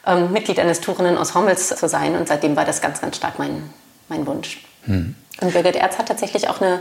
ähm, 0.07 0.31
Mitglied 0.31 0.57
eines 0.57 0.81
tourenden 0.81 1.17
Ensembles 1.17 1.67
zu 1.67 1.87
sein. 1.87 2.15
Und 2.15 2.27
seitdem 2.27 2.55
war 2.55 2.65
das 2.65 2.81
ganz, 2.81 3.01
ganz 3.01 3.17
stark 3.17 3.37
mein, 3.37 3.69
mein 4.07 4.25
Wunsch. 4.25 4.65
Hm. 4.85 5.15
Und 5.41 5.53
Birgit 5.53 5.75
Erz 5.75 5.99
hat 5.99 6.07
tatsächlich 6.07 6.49
auch 6.49 6.61
eine 6.61 6.79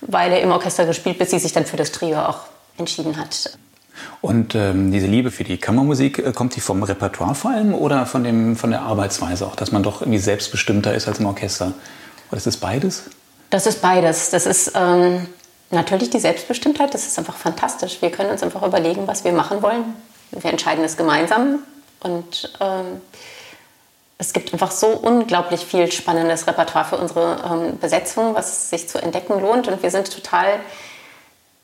Weile 0.00 0.38
im 0.38 0.50
Orchester 0.52 0.86
gespielt, 0.86 1.18
bis 1.18 1.30
sie 1.30 1.38
sich 1.40 1.52
dann 1.52 1.66
für 1.66 1.76
das 1.76 1.92
Trio 1.92 2.20
auch 2.20 2.38
entschieden 2.78 3.18
hat. 3.18 3.58
Und 4.20 4.54
ähm, 4.54 4.90
diese 4.92 5.06
Liebe 5.06 5.30
für 5.30 5.44
die 5.44 5.58
Kammermusik, 5.58 6.18
äh, 6.18 6.32
kommt 6.32 6.56
die 6.56 6.60
vom 6.60 6.82
Repertoire 6.82 7.34
vor 7.34 7.50
allem 7.50 7.74
oder 7.74 8.06
von, 8.06 8.24
dem, 8.24 8.56
von 8.56 8.70
der 8.70 8.82
Arbeitsweise 8.82 9.46
auch, 9.46 9.56
dass 9.56 9.72
man 9.72 9.82
doch 9.82 10.00
irgendwie 10.00 10.18
selbstbestimmter 10.18 10.94
ist 10.94 11.08
als 11.08 11.20
im 11.20 11.26
Orchester? 11.26 11.72
Oder 12.28 12.38
ist 12.38 12.46
das 12.46 12.56
beides? 12.56 13.04
Das 13.50 13.66
ist 13.66 13.80
beides. 13.82 14.30
Das 14.30 14.46
ist 14.46 14.72
ähm, 14.74 15.26
natürlich 15.70 16.10
die 16.10 16.20
Selbstbestimmtheit, 16.20 16.94
das 16.94 17.06
ist 17.06 17.18
einfach 17.18 17.36
fantastisch. 17.36 18.00
Wir 18.00 18.10
können 18.10 18.30
uns 18.30 18.42
einfach 18.42 18.62
überlegen, 18.66 19.06
was 19.06 19.24
wir 19.24 19.32
machen 19.32 19.62
wollen. 19.62 19.84
Wir 20.30 20.50
entscheiden 20.50 20.84
es 20.84 20.96
gemeinsam 20.96 21.60
und 22.00 22.52
ähm, 22.60 23.00
es 24.18 24.32
gibt 24.32 24.52
einfach 24.52 24.70
so 24.70 24.88
unglaublich 24.88 25.64
viel 25.64 25.90
spannendes 25.90 26.46
Repertoire 26.46 26.84
für 26.84 26.96
unsere 26.96 27.36
ähm, 27.44 27.78
Besetzung, 27.78 28.34
was 28.34 28.70
sich 28.70 28.88
zu 28.88 28.98
entdecken 29.02 29.40
lohnt. 29.40 29.68
Und 29.68 29.82
wir 29.82 29.90
sind 29.90 30.12
total 30.12 30.60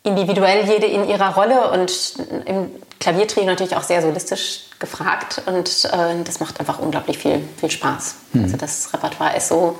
individuell 0.03 0.67
jede 0.67 0.87
in 0.87 1.09
ihrer 1.09 1.35
Rolle 1.35 1.71
und 1.73 2.15
im 2.47 2.71
Klaviertrio 3.01 3.45
natürlich 3.45 3.77
auch 3.77 3.83
sehr 3.83 4.03
solistisch 4.03 4.63
gefragt. 4.79 5.43
Und 5.47 5.85
äh, 5.93 6.23
das 6.25 6.41
macht 6.41 6.59
einfach 6.61 6.79
unglaublich 6.79 7.19
viel, 7.19 7.47
viel 7.59 7.71
Spaß. 7.71 8.15
Mhm. 8.33 8.45
Also 8.45 8.57
das 8.57 8.93
Repertoire 8.95 9.37
ist 9.37 9.49
so 9.49 9.79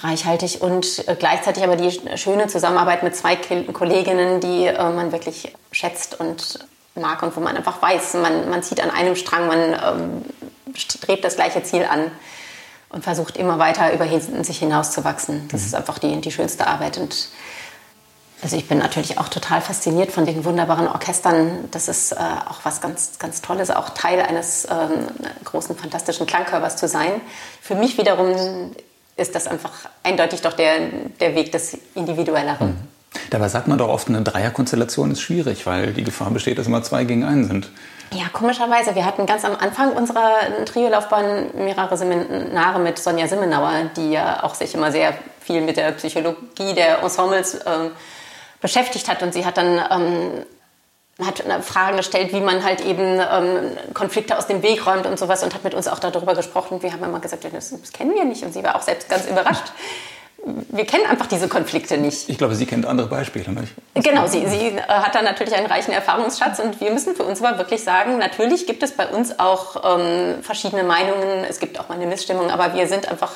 reichhaltig 0.00 0.60
und 0.60 1.06
äh, 1.08 1.16
gleichzeitig 1.18 1.62
aber 1.62 1.76
die 1.76 2.00
schöne 2.16 2.48
Zusammenarbeit 2.48 3.02
mit 3.02 3.16
zwei 3.16 3.36
Kolleginnen, 3.36 4.40
die 4.40 4.66
äh, 4.66 4.90
man 4.90 5.12
wirklich 5.12 5.54
schätzt 5.70 6.18
und 6.18 6.58
mag 6.94 7.22
und 7.22 7.34
wo 7.36 7.40
man 7.40 7.56
einfach 7.56 7.80
weiß, 7.80 8.14
man, 8.14 8.50
man 8.50 8.62
zieht 8.62 8.82
an 8.82 8.90
einem 8.90 9.16
Strang, 9.16 9.46
man 9.46 9.58
ähm, 9.72 10.74
strebt 10.74 11.24
das 11.24 11.36
gleiche 11.36 11.62
Ziel 11.62 11.84
an 11.84 12.10
und 12.90 13.02
versucht 13.02 13.38
immer 13.38 13.58
weiter 13.58 13.92
über 13.94 14.06
sich 14.44 14.58
hinaus 14.58 14.90
zu 14.92 15.04
wachsen. 15.04 15.48
Das 15.50 15.62
mhm. 15.62 15.66
ist 15.66 15.74
einfach 15.74 15.98
die, 15.98 16.20
die 16.20 16.30
schönste 16.30 16.66
Arbeit. 16.66 16.98
Und 16.98 17.28
also 18.42 18.56
ich 18.56 18.66
bin 18.66 18.78
natürlich 18.78 19.18
auch 19.18 19.28
total 19.28 19.60
fasziniert 19.60 20.10
von 20.10 20.26
den 20.26 20.44
wunderbaren 20.44 20.88
Orchestern. 20.88 21.68
Das 21.70 21.86
ist 21.86 22.12
äh, 22.12 22.16
auch 22.16 22.58
was 22.64 22.80
ganz, 22.80 23.18
ganz 23.18 23.40
Tolles, 23.40 23.70
auch 23.70 23.90
Teil 23.90 24.20
eines 24.20 24.66
ähm, 24.68 25.06
großen, 25.44 25.76
fantastischen 25.76 26.26
Klangkörpers 26.26 26.76
zu 26.76 26.88
sein. 26.88 27.20
Für 27.60 27.76
mich 27.76 27.98
wiederum 27.98 28.72
ist 29.16 29.34
das 29.36 29.46
einfach 29.46 29.70
eindeutig 30.02 30.42
doch 30.42 30.54
der, 30.54 30.72
der 31.20 31.36
Weg 31.36 31.52
des 31.52 31.78
Individuelleren. 31.94 32.68
Mhm. 32.68 32.76
Dabei 33.30 33.48
sagt 33.48 33.68
man 33.68 33.78
doch 33.78 33.88
oft, 33.88 34.08
eine 34.08 34.22
Dreierkonstellation 34.22 35.12
ist 35.12 35.20
schwierig, 35.20 35.66
weil 35.66 35.92
die 35.92 36.02
Gefahr 36.02 36.30
besteht, 36.30 36.58
dass 36.58 36.66
immer 36.66 36.82
zwei 36.82 37.04
gegen 37.04 37.24
einen 37.24 37.46
sind. 37.46 37.70
Ja, 38.10 38.24
komischerweise. 38.32 38.94
Wir 38.94 39.06
hatten 39.06 39.24
ganz 39.24 39.44
am 39.44 39.54
Anfang 39.54 39.92
unserer 39.92 40.64
Triolaufbahn 40.66 41.50
mehrere 41.54 41.96
Seminare 41.96 42.78
mit 42.78 42.98
Sonja 42.98 43.28
Simmenauer, 43.28 43.90
die 43.96 44.12
ja 44.12 44.42
auch 44.42 44.54
sich 44.54 44.74
immer 44.74 44.90
sehr 44.90 45.14
viel 45.40 45.60
mit 45.60 45.76
der 45.76 45.92
Psychologie 45.92 46.74
der 46.74 47.02
Ensembles 47.02 47.54
äh, 47.54 47.90
beschäftigt 48.62 49.08
hat. 49.08 49.22
Und 49.22 49.34
sie 49.34 49.44
hat 49.44 49.58
dann 49.58 49.78
ähm, 49.90 50.46
hat 51.22 51.44
Fragen 51.62 51.98
gestellt, 51.98 52.32
wie 52.32 52.40
man 52.40 52.64
halt 52.64 52.80
eben 52.80 53.20
ähm, 53.20 53.76
Konflikte 53.92 54.38
aus 54.38 54.46
dem 54.46 54.62
Weg 54.62 54.86
räumt 54.86 55.04
und 55.06 55.18
sowas 55.18 55.42
und 55.42 55.54
hat 55.54 55.62
mit 55.62 55.74
uns 55.74 55.86
auch 55.86 55.98
darüber 55.98 56.34
gesprochen. 56.34 56.82
Wir 56.82 56.92
haben 56.92 57.04
immer 57.04 57.20
gesagt, 57.20 57.44
das, 57.52 57.70
das 57.70 57.92
kennen 57.92 58.14
wir 58.14 58.24
nicht. 58.24 58.42
Und 58.42 58.54
sie 58.54 58.64
war 58.64 58.76
auch 58.76 58.82
selbst 58.82 59.10
ganz 59.10 59.26
überrascht 59.26 59.72
wir 60.44 60.84
kennen 60.84 61.06
einfach 61.06 61.26
diese 61.26 61.48
Konflikte 61.48 61.98
nicht. 61.98 62.28
Ich 62.28 62.38
glaube, 62.38 62.54
sie 62.54 62.66
kennt 62.66 62.84
andere 62.84 63.06
Beispiele. 63.06 63.50
Nicht? 63.52 63.74
Genau, 63.94 64.26
sie, 64.26 64.46
sie 64.46 64.68
äh, 64.68 64.80
hat 64.88 65.14
da 65.14 65.22
natürlich 65.22 65.54
einen 65.54 65.66
reichen 65.66 65.92
Erfahrungsschatz 65.92 66.58
und 66.58 66.80
wir 66.80 66.90
müssen 66.90 67.14
für 67.14 67.22
uns 67.22 67.42
aber 67.42 67.58
wirklich 67.58 67.84
sagen, 67.84 68.18
natürlich 68.18 68.66
gibt 68.66 68.82
es 68.82 68.92
bei 68.92 69.06
uns 69.06 69.38
auch 69.38 69.98
ähm, 69.98 70.42
verschiedene 70.42 70.82
Meinungen, 70.82 71.44
es 71.48 71.60
gibt 71.60 71.78
auch 71.78 71.88
mal 71.88 71.94
eine 71.94 72.06
Missstimmung, 72.06 72.50
aber 72.50 72.74
wir 72.74 72.88
sind 72.88 73.08
einfach 73.08 73.32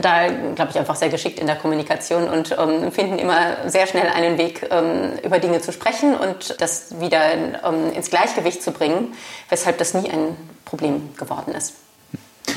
da, 0.00 0.28
glaube 0.28 0.70
ich, 0.70 0.78
einfach 0.78 0.96
sehr 0.96 1.10
geschickt 1.10 1.38
in 1.38 1.46
der 1.46 1.56
Kommunikation 1.56 2.28
und 2.28 2.56
ähm, 2.58 2.90
finden 2.92 3.18
immer 3.18 3.68
sehr 3.68 3.86
schnell 3.86 4.08
einen 4.08 4.38
Weg, 4.38 4.66
ähm, 4.70 5.18
über 5.22 5.38
Dinge 5.38 5.60
zu 5.60 5.72
sprechen 5.72 6.14
und 6.14 6.60
das 6.60 7.00
wieder 7.00 7.20
ähm, 7.64 7.92
ins 7.94 8.08
Gleichgewicht 8.08 8.62
zu 8.62 8.70
bringen, 8.70 9.12
weshalb 9.50 9.78
das 9.78 9.92
nie 9.92 10.08
ein 10.08 10.36
Problem 10.64 11.10
geworden 11.16 11.54
ist. 11.54 11.74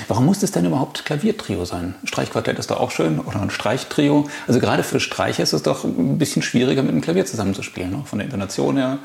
Warum 0.07 0.25
muss 0.25 0.43
es 0.43 0.51
denn 0.51 0.65
überhaupt 0.65 1.05
Klaviertrio 1.05 1.65
sein? 1.65 1.95
Streichquartett 2.03 2.59
ist 2.59 2.71
doch 2.71 2.79
auch 2.79 2.91
schön 2.91 3.19
oder 3.19 3.41
ein 3.41 3.49
Streichtrio. 3.49 4.29
Also 4.47 4.59
gerade 4.59 4.83
für 4.83 4.99
Streicher 4.99 5.43
ist 5.43 5.53
es 5.53 5.63
doch 5.63 5.83
ein 5.83 6.17
bisschen 6.17 6.41
schwieriger, 6.41 6.83
mit 6.83 6.91
dem 6.91 7.01
Klavier 7.01 7.25
zusammenzuspielen, 7.25 7.91
ne? 7.91 8.03
von 8.05 8.19
der 8.19 8.25
Intonation 8.25 8.77
her. 8.77 8.99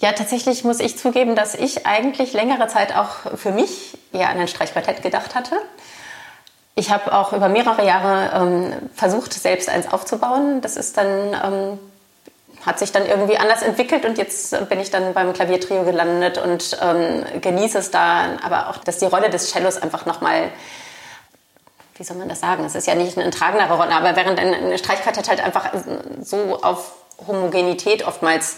Ja, 0.00 0.12
tatsächlich 0.12 0.64
muss 0.64 0.80
ich 0.80 0.96
zugeben, 0.96 1.36
dass 1.36 1.54
ich 1.54 1.86
eigentlich 1.86 2.32
längere 2.32 2.68
Zeit 2.68 2.96
auch 2.96 3.36
für 3.36 3.52
mich 3.52 3.98
eher 4.12 4.30
an 4.30 4.38
ein 4.38 4.48
Streichquartett 4.48 5.02
gedacht 5.02 5.34
hatte. 5.34 5.56
Ich 6.80 6.90
habe 6.90 7.12
auch 7.12 7.34
über 7.34 7.50
mehrere 7.50 7.84
Jahre 7.84 8.30
ähm, 8.42 8.72
versucht, 8.94 9.34
selbst 9.34 9.68
eins 9.68 9.92
aufzubauen. 9.92 10.62
Das 10.62 10.78
ist 10.78 10.96
dann, 10.96 11.08
ähm, 11.34 11.78
hat 12.64 12.78
sich 12.78 12.90
dann 12.90 13.04
irgendwie 13.04 13.36
anders 13.36 13.60
entwickelt 13.60 14.06
und 14.06 14.16
jetzt 14.16 14.66
bin 14.70 14.80
ich 14.80 14.90
dann 14.90 15.12
beim 15.12 15.34
Klaviertrio 15.34 15.84
gelandet 15.84 16.38
und 16.38 16.78
ähm, 16.80 17.22
genieße 17.42 17.76
es 17.76 17.90
da, 17.90 18.38
aber 18.42 18.70
auch, 18.70 18.78
dass 18.78 18.96
die 18.96 19.04
Rolle 19.04 19.28
des 19.28 19.50
Cellos 19.50 19.76
einfach 19.76 20.06
nochmal 20.06 20.48
wie 21.96 22.04
soll 22.04 22.16
man 22.16 22.30
das 22.30 22.40
sagen? 22.40 22.64
Es 22.64 22.74
ist 22.74 22.86
ja 22.86 22.94
nicht 22.94 23.18
eine 23.18 23.28
tragendere 23.28 23.76
Rolle, 23.76 23.92
aber 23.92 24.16
während 24.16 24.40
ein 24.40 24.78
Streichquartett 24.78 25.28
halt 25.28 25.44
einfach 25.44 25.68
so 26.22 26.62
auf 26.62 26.92
Homogenität 27.28 28.06
oftmals 28.06 28.56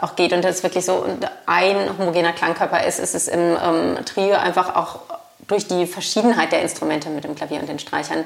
auch 0.00 0.16
geht 0.16 0.32
und 0.32 0.42
das 0.42 0.64
wirklich 0.64 0.84
so 0.84 1.06
ein 1.46 1.98
homogener 1.98 2.32
Klangkörper 2.32 2.84
ist, 2.84 2.98
ist 2.98 3.14
es 3.14 3.28
im 3.28 3.56
ähm, 3.62 3.98
Trio 4.06 4.34
einfach 4.34 4.74
auch 4.74 5.09
durch 5.50 5.66
die 5.66 5.86
Verschiedenheit 5.86 6.52
der 6.52 6.62
Instrumente 6.62 7.10
mit 7.10 7.24
dem 7.24 7.34
Klavier 7.34 7.60
und 7.60 7.68
den 7.68 7.78
Streichern 7.78 8.24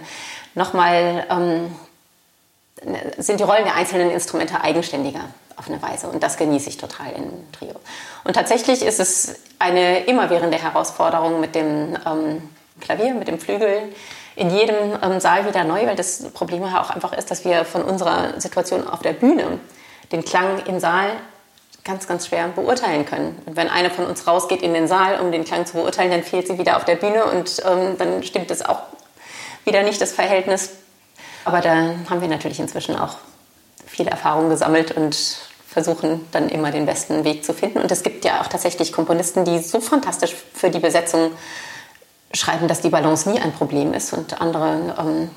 nochmal 0.54 1.26
ähm, 1.30 1.74
sind 3.16 3.40
die 3.40 3.44
Rollen 3.44 3.64
der 3.64 3.76
einzelnen 3.76 4.10
Instrumente 4.10 4.60
eigenständiger 4.60 5.20
auf 5.56 5.68
eine 5.68 5.80
Weise 5.80 6.08
und 6.08 6.22
das 6.22 6.36
genieße 6.36 6.68
ich 6.68 6.76
total 6.76 7.12
im 7.12 7.30
Trio. 7.52 7.74
Und 8.24 8.34
tatsächlich 8.34 8.82
ist 8.82 9.00
es 9.00 9.36
eine 9.58 10.04
immerwährende 10.04 10.58
Herausforderung 10.58 11.40
mit 11.40 11.54
dem 11.54 11.96
ähm, 12.04 12.42
Klavier, 12.80 13.14
mit 13.14 13.28
dem 13.28 13.38
Flügel, 13.38 13.94
in 14.36 14.50
jedem 14.50 14.76
ähm, 15.00 15.20
Saal 15.20 15.46
wieder 15.46 15.64
neu, 15.64 15.86
weil 15.86 15.96
das 15.96 16.30
Problem 16.30 16.62
ja 16.62 16.82
auch 16.82 16.90
einfach 16.90 17.12
ist, 17.12 17.30
dass 17.30 17.44
wir 17.44 17.64
von 17.64 17.82
unserer 17.82 18.38
Situation 18.40 18.86
auf 18.86 19.00
der 19.00 19.12
Bühne 19.12 19.60
den 20.12 20.24
Klang 20.24 20.64
im 20.66 20.80
Saal 20.80 21.10
ganz, 21.84 22.08
ganz 22.08 22.26
schwer 22.26 22.48
beurteilen 22.48 23.04
können. 23.04 23.40
Und 23.46 23.56
wenn 23.56 23.68
eine 23.68 23.90
von 23.90 24.06
uns 24.06 24.26
rausgeht 24.26 24.62
in 24.62 24.72
den 24.72 24.88
Saal, 24.88 25.20
um 25.20 25.30
den 25.30 25.44
Klang 25.44 25.66
zu 25.66 25.74
beurteilen, 25.74 26.10
dann 26.10 26.22
fehlt 26.22 26.46
sie 26.46 26.58
wieder 26.58 26.76
auf 26.76 26.84
der 26.84 26.96
Bühne 26.96 27.26
und 27.26 27.62
ähm, 27.64 27.98
dann 27.98 28.22
stimmt 28.22 28.50
es 28.50 28.64
auch 28.64 28.80
wieder 29.64 29.82
nicht, 29.82 30.00
das 30.00 30.12
Verhältnis. 30.12 30.70
Aber 31.44 31.60
da 31.60 31.94
haben 32.08 32.20
wir 32.20 32.28
natürlich 32.28 32.58
inzwischen 32.58 32.96
auch 32.96 33.16
viel 33.86 34.08
Erfahrung 34.08 34.48
gesammelt 34.48 34.92
und 34.92 35.14
versuchen 35.68 36.26
dann 36.32 36.48
immer 36.48 36.70
den 36.70 36.86
besten 36.86 37.24
Weg 37.24 37.44
zu 37.44 37.52
finden. 37.52 37.80
Und 37.80 37.90
es 37.90 38.02
gibt 38.02 38.24
ja 38.24 38.40
auch 38.40 38.46
tatsächlich 38.46 38.92
Komponisten, 38.92 39.44
die 39.44 39.58
so 39.58 39.80
fantastisch 39.80 40.34
für 40.54 40.70
die 40.70 40.78
Besetzung 40.78 41.32
schreiben, 42.32 42.66
dass 42.66 42.80
die 42.80 42.88
Balance 42.88 43.28
nie 43.28 43.40
ein 43.40 43.52
Problem 43.52 43.92
ist. 43.92 44.12
Und 44.12 44.40
andere 44.40 44.94
ähm, 44.98 45.30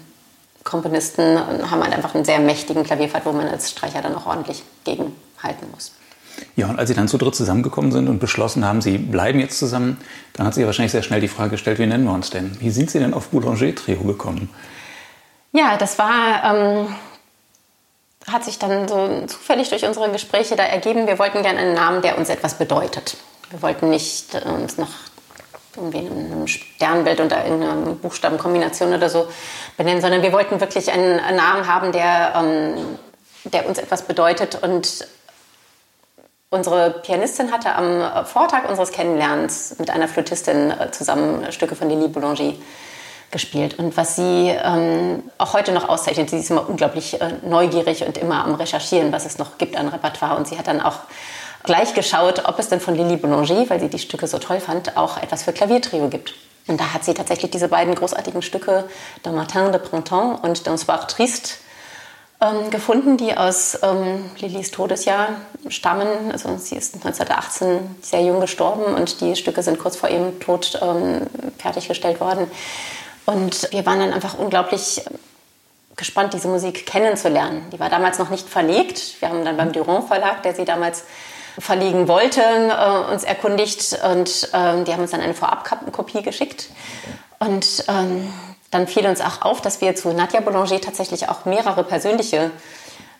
Komponisten 0.64 1.40
haben 1.70 1.84
halt 1.84 1.94
einfach 1.94 2.16
einen 2.16 2.26
sehr 2.26 2.40
mächtigen 2.40 2.84
Klavierpfad, 2.84 3.26
wo 3.26 3.32
man 3.32 3.48
als 3.48 3.72
Streicher 3.72 4.02
dann 4.02 4.16
auch 4.16 4.28
ordentlich 4.28 4.64
gegenhalten 4.84 5.70
muss. 5.72 5.92
Ja, 6.56 6.68
und 6.68 6.80
als 6.80 6.90
Sie 6.90 6.96
dann 6.96 7.08
zu 7.08 7.18
dritt 7.18 7.36
zusammengekommen 7.36 7.92
sind 7.92 8.08
und 8.08 8.20
beschlossen 8.20 8.66
haben, 8.66 8.82
Sie 8.82 8.98
bleiben 8.98 9.40
jetzt 9.40 9.60
zusammen, 9.60 9.98
dann 10.34 10.48
hat 10.48 10.54
sich 10.54 10.66
wahrscheinlich 10.66 10.92
sehr 10.92 11.04
schnell 11.04 11.22
die 11.22 11.28
Frage 11.28 11.52
gestellt, 11.52 11.80
wie 11.80 11.86
nennen 11.86 12.06
wir 12.06 12.14
uns 12.14 12.30
denn? 12.30 12.58
Wie 12.60 12.70
sind 12.70 12.90
Sie 12.90 13.00
denn 13.00 13.14
auf 13.14 13.30
Boulanger-Trio 13.30 14.04
gekommen? 14.04 14.50
Ja, 15.52 15.78
das 15.78 15.98
war, 15.98 16.44
ähm, 16.44 16.96
hat 18.32 18.44
sich 18.44 18.60
dann 18.60 18.88
so 18.88 19.26
zufällig 19.28 19.70
durch 19.70 19.86
unsere 19.86 20.12
Gespräche 20.12 20.56
da 20.56 20.64
ergeben. 20.64 21.08
Wir 21.08 21.20
wollten 21.20 21.42
gerne 21.42 21.60
einen 21.60 21.74
Namen, 21.74 22.02
der 22.02 22.18
uns 22.18 22.30
etwas 22.30 22.56
bedeutet. 22.56 23.18
Wir 23.50 23.62
wollten 23.62 23.90
nicht 23.90 24.36
äh, 24.36 24.48
uns 24.50 24.78
nach 24.78 24.90
irgendwie 25.76 26.00
einem 26.00 26.48
Sternbild 26.48 27.20
oder 27.22 27.46
irgendeiner 27.46 27.94
Buchstabenkombination 27.94 28.94
oder 28.94 29.10
so 29.10 29.28
benennen, 29.78 30.02
sondern 30.02 30.24
wir 30.24 30.34
wollten 30.34 30.60
wirklich 30.60 30.92
einen, 30.92 31.20
einen 31.20 31.38
Namen 31.38 31.68
haben, 31.68 31.92
der, 31.92 32.34
ähm, 32.36 32.98
der 33.46 33.68
uns 33.68 33.78
etwas 33.78 34.02
bedeutet 34.02 34.62
und 34.62 35.08
Unsere 36.50 36.92
Pianistin 36.92 37.52
hatte 37.52 37.76
am 37.76 38.26
Vortag 38.26 38.70
unseres 38.70 38.92
Kennenlernens 38.92 39.76
mit 39.80 39.90
einer 39.90 40.08
Flötistin 40.08 40.72
äh, 40.72 40.92
zusammen 40.92 41.52
Stücke 41.52 41.76
von 41.76 41.90
Lili 41.90 42.08
Boulanger 42.08 42.54
gespielt. 43.32 43.78
Und 43.78 43.98
was 43.98 44.16
sie 44.16 44.56
ähm, 44.64 45.24
auch 45.38 45.52
heute 45.52 45.74
noch 45.74 45.90
auszeichnet, 45.90 46.30
sie 46.30 46.38
ist 46.38 46.50
immer 46.50 46.70
unglaublich 46.70 47.20
äh, 47.20 47.34
neugierig 47.44 48.06
und 48.06 48.18
immer 48.18 48.46
am 48.46 48.56
Recherchieren, 48.56 49.12
was 49.12 49.26
es 49.26 49.38
noch 49.38 49.58
gibt 49.58 49.76
an 49.76 49.90
Repertoire. 49.90 50.38
Und 50.38 50.48
sie 50.48 50.58
hat 50.58 50.68
dann 50.68 50.80
auch 50.80 51.00
gleich 51.64 51.94
geschaut, 51.94 52.46
ob 52.46 52.58
es 52.60 52.70
denn 52.70 52.80
von 52.80 52.96
Lili 52.96 53.18
Boulanger, 53.18 53.70
weil 53.70 53.82
sie 53.82 53.90
die 53.90 54.00
Stücke 54.00 54.28
so 54.28 54.40
toll 54.40 54.62
fand, 54.62 54.96
auch 54.96 55.22
etwas 55.22 55.44
für 55.44 55.52
Klaviertrio 55.52 56.08
gibt. 56.08 56.34
Und 56.68 56.80
da 56.80 56.94
hat 56.94 57.04
sie 57.04 57.14
tatsächlich 57.14 57.52
diese 57.52 57.68
beiden 57.68 57.94
großartigen 57.94 58.42
Stücke, 58.42 58.86
Dans 59.24 59.36
Matin 59.36 59.74
de 59.74 59.82
Printemps 59.82 60.40
und 60.44 60.66
Dans 60.66 60.80
Soir 60.80 61.08
Triste, 61.08 61.56
ähm, 62.40 62.70
gefunden, 62.70 63.18
die 63.18 63.36
aus 63.36 63.80
ähm, 63.82 64.30
Lillys 64.40 64.72
Todesjahr 64.72 65.30
stammen. 65.70 66.32
Also 66.32 66.56
sie 66.58 66.76
ist 66.76 66.96
1918 66.96 67.96
sehr 68.02 68.22
jung 68.22 68.40
gestorben 68.40 68.94
und 68.96 69.22
die 69.22 69.36
Stücke 69.36 69.64
sind 69.64 69.80
kurz 69.80 69.96
vor 69.96 70.10
ihrem 70.10 70.40
Tod 70.40 70.80
ähm, 70.82 71.28
fertiggestellt 71.58 72.20
worden. 72.20 72.50
Und 73.26 73.72
wir 73.72 73.86
waren 73.86 74.00
dann 74.00 74.14
einfach 74.14 74.38
unglaublich 74.38 75.02
gespannt, 75.96 76.34
diese 76.34 76.48
Musik 76.48 76.86
kennenzulernen. 76.86 77.66
Die 77.74 77.80
war 77.80 77.90
damals 77.90 78.20
noch 78.20 78.30
nicht 78.30 78.48
verlegt. 78.48 79.20
Wir 79.20 79.30
haben 79.30 79.44
dann 79.44 79.58
beim 79.58 79.72
Durand 79.72 80.08
Verlag, 80.08 80.44
der 80.44 80.54
sie 80.54 80.64
damals 80.64 81.04
verlegen 81.60 82.08
wollte, 82.08 82.42
äh, 82.42 83.12
uns 83.12 83.24
erkundigt 83.24 83.98
und 84.04 84.50
äh, 84.54 84.84
die 84.84 84.94
haben 84.94 85.02
uns 85.02 85.12
dann 85.12 85.22
eine 85.22 85.34
Vorabkopie 85.34 86.22
geschickt. 86.22 86.70
Und 87.40 87.84
ähm, 87.88 88.32
dann 88.72 88.88
fiel 88.88 89.08
uns 89.08 89.22
auch 89.22 89.42
auf, 89.42 89.62
dass 89.62 89.82
wir 89.82 89.96
zu 89.96 90.14
Nadja 90.14 90.42
Boulanger 90.42 90.82
tatsächlich 90.82 91.30
auch 91.30 91.46
mehrere 91.46 91.84
persönliche 91.84 92.52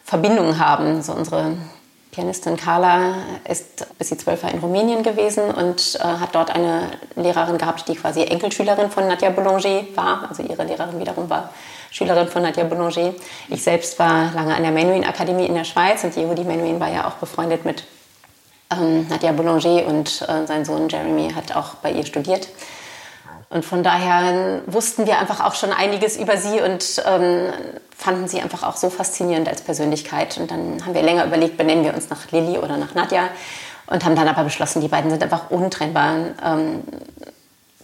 Verbindungen 0.04 0.60
haben. 0.60 1.02
So 1.02 1.14
unsere 1.14 1.58
Pianistin 2.12 2.58
Carla 2.58 3.16
ist 3.48 3.86
bis 3.98 4.10
sie 4.10 4.18
zwölf 4.18 4.44
war 4.44 4.52
in 4.52 4.60
Rumänien 4.60 5.04
gewesen 5.04 5.52
und 5.52 6.00
äh, 6.00 6.04
hat 6.04 6.34
dort 6.34 6.50
eine 6.50 6.90
Lehrerin 7.16 7.58
gehabt, 7.58 7.88
die 7.88 7.96
quasi 7.96 8.24
Enkelschülerin 8.24 8.90
von 8.90 9.08
Nadja 9.08 9.30
Boulanger 9.30 9.84
war. 9.96 10.26
Also 10.30 10.44
ihre 10.44 10.64
Lehrerin 10.64 11.00
wiederum 11.00 11.30
war 11.30 11.50
Schülerin 11.92 12.28
von 12.28 12.42
Nadja 12.42 12.64
Boulanger. 12.64 13.14
Ich 13.50 13.64
selbst 13.64 14.00
war 14.00 14.34
lange 14.34 14.56
an 14.56 14.64
der 14.64 14.72
Menuhin 14.72 15.06
Akademie 15.06 15.46
in 15.46 15.56
der 15.56 15.64
Schweiz 15.64 16.04
und 16.04 16.16
Yehudi 16.16 16.44
Menuhin 16.44 16.80
war 16.80 16.90
ja 16.90 17.08
auch 17.08 17.14
befreundet 17.14 17.66
mit 17.66 17.84
ähm, 18.72 19.08
Nadja 19.10 19.32
Boulanger 19.32 19.86
und 19.86 20.22
äh, 20.28 20.46
sein 20.46 20.66
Sohn 20.66 20.90
Jeremy 20.90 21.32
hat 21.36 21.56
auch 21.56 21.76
bei 21.76 21.92
ihr 21.92 22.06
studiert. 22.06 22.48
Und 23.50 23.64
von 23.64 23.82
daher 23.82 24.62
wussten 24.66 25.08
wir 25.08 25.20
einfach 25.20 25.44
auch 25.44 25.56
schon 25.56 25.72
einiges 25.72 26.18
über 26.18 26.36
sie 26.38 26.60
und 26.60 27.02
ähm, 27.06 27.54
fanden 27.96 28.28
sie 28.28 28.42
einfach 28.42 28.64
auch 28.64 28.76
so 28.76 28.90
faszinierend 28.90 29.48
als 29.48 29.62
Persönlichkeit. 29.62 30.38
Und 30.38 30.52
dann 30.52 30.86
haben 30.86 30.94
wir 30.94 31.02
länger 31.02 31.26
überlegt, 31.26 31.58
benennen 31.58 31.86
wir 31.86 31.94
uns 31.94 32.10
nach 32.10 32.30
Lilly 32.32 32.58
oder 32.58 32.76
nach 32.78 32.94
Nadja 32.94 33.30
und 33.88 34.04
haben 34.04 34.16
dann 34.16 34.28
aber 34.28 34.44
beschlossen, 34.44 34.82
die 34.82 34.90
beiden 34.90 35.10
sind 35.10 35.24
einfach 35.24 35.50
untrennbar 35.50 36.16
ähm, 36.46 36.84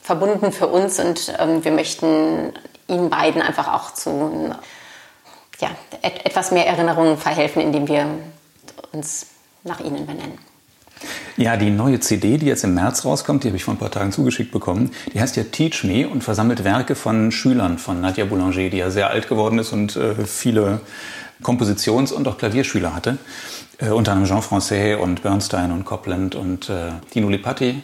verbunden 0.02 0.52
für 0.52 0.68
uns 0.68 1.00
und 1.00 1.34
ähm, 1.40 1.64
wir 1.64 1.72
möchten 1.72 2.54
ihnen 2.88 3.10
beiden 3.10 3.42
einfach 3.42 3.74
auch 3.74 3.94
zu 3.94 4.54
ja, 5.62 5.70
et 6.02 6.26
etwas 6.26 6.52
mehr 6.52 6.68
Erinnerungen 6.68 7.18
verhelfen, 7.18 7.62
indem 7.62 7.88
wir 7.88 8.06
uns 8.92 9.28
nach 9.64 9.80
ihnen 9.80 10.06
benennen. 10.06 10.38
Ja, 11.38 11.58
die 11.58 11.70
neue 11.70 12.00
CD, 12.00 12.38
die 12.38 12.46
jetzt 12.46 12.64
im 12.64 12.74
März 12.74 13.06
rauskommt, 13.06 13.44
die 13.44 13.48
habe 13.48 13.58
ich 13.58 13.64
vor 13.64 13.74
ein 13.74 13.78
paar 13.78 13.92
Tagen 13.92 14.12
zugeschickt 14.12 14.52
bekommen, 14.52 14.92
die 15.14 15.20
heißt 15.20 15.36
ja 15.36 15.44
Teach 15.44 15.84
Me 15.84 16.08
und 16.08 16.24
versammelt 16.24 16.64
Werke 16.64 16.96
von 16.96 17.32
Schülern 17.32 17.78
von 17.78 18.02
Nadia 18.02 18.26
Boulanger, 18.26 18.70
die 18.70 18.78
ja 18.78 18.90
sehr 18.90 19.10
alt 19.10 19.28
geworden 19.28 19.60
ist 19.60 19.74
und 19.74 19.96
äh, 19.96 20.26
viele 20.26 20.82
Kompositions- 21.42 22.12
und 22.12 22.28
auch 22.28 22.38
Klavierschüler 22.38 22.96
hatte. 22.96 23.18
Äh, 23.80 23.90
unter 23.90 24.12
anderem 24.12 24.30
Jean 24.30 24.42
Francais 24.42 24.96
und 24.96 25.24
Bernstein 25.24 25.72
und 25.72 25.84
Copland 25.86 26.36
und 26.36 26.70
äh, 26.70 26.92
Dino 27.14 27.30
Lipatti. 27.30 27.82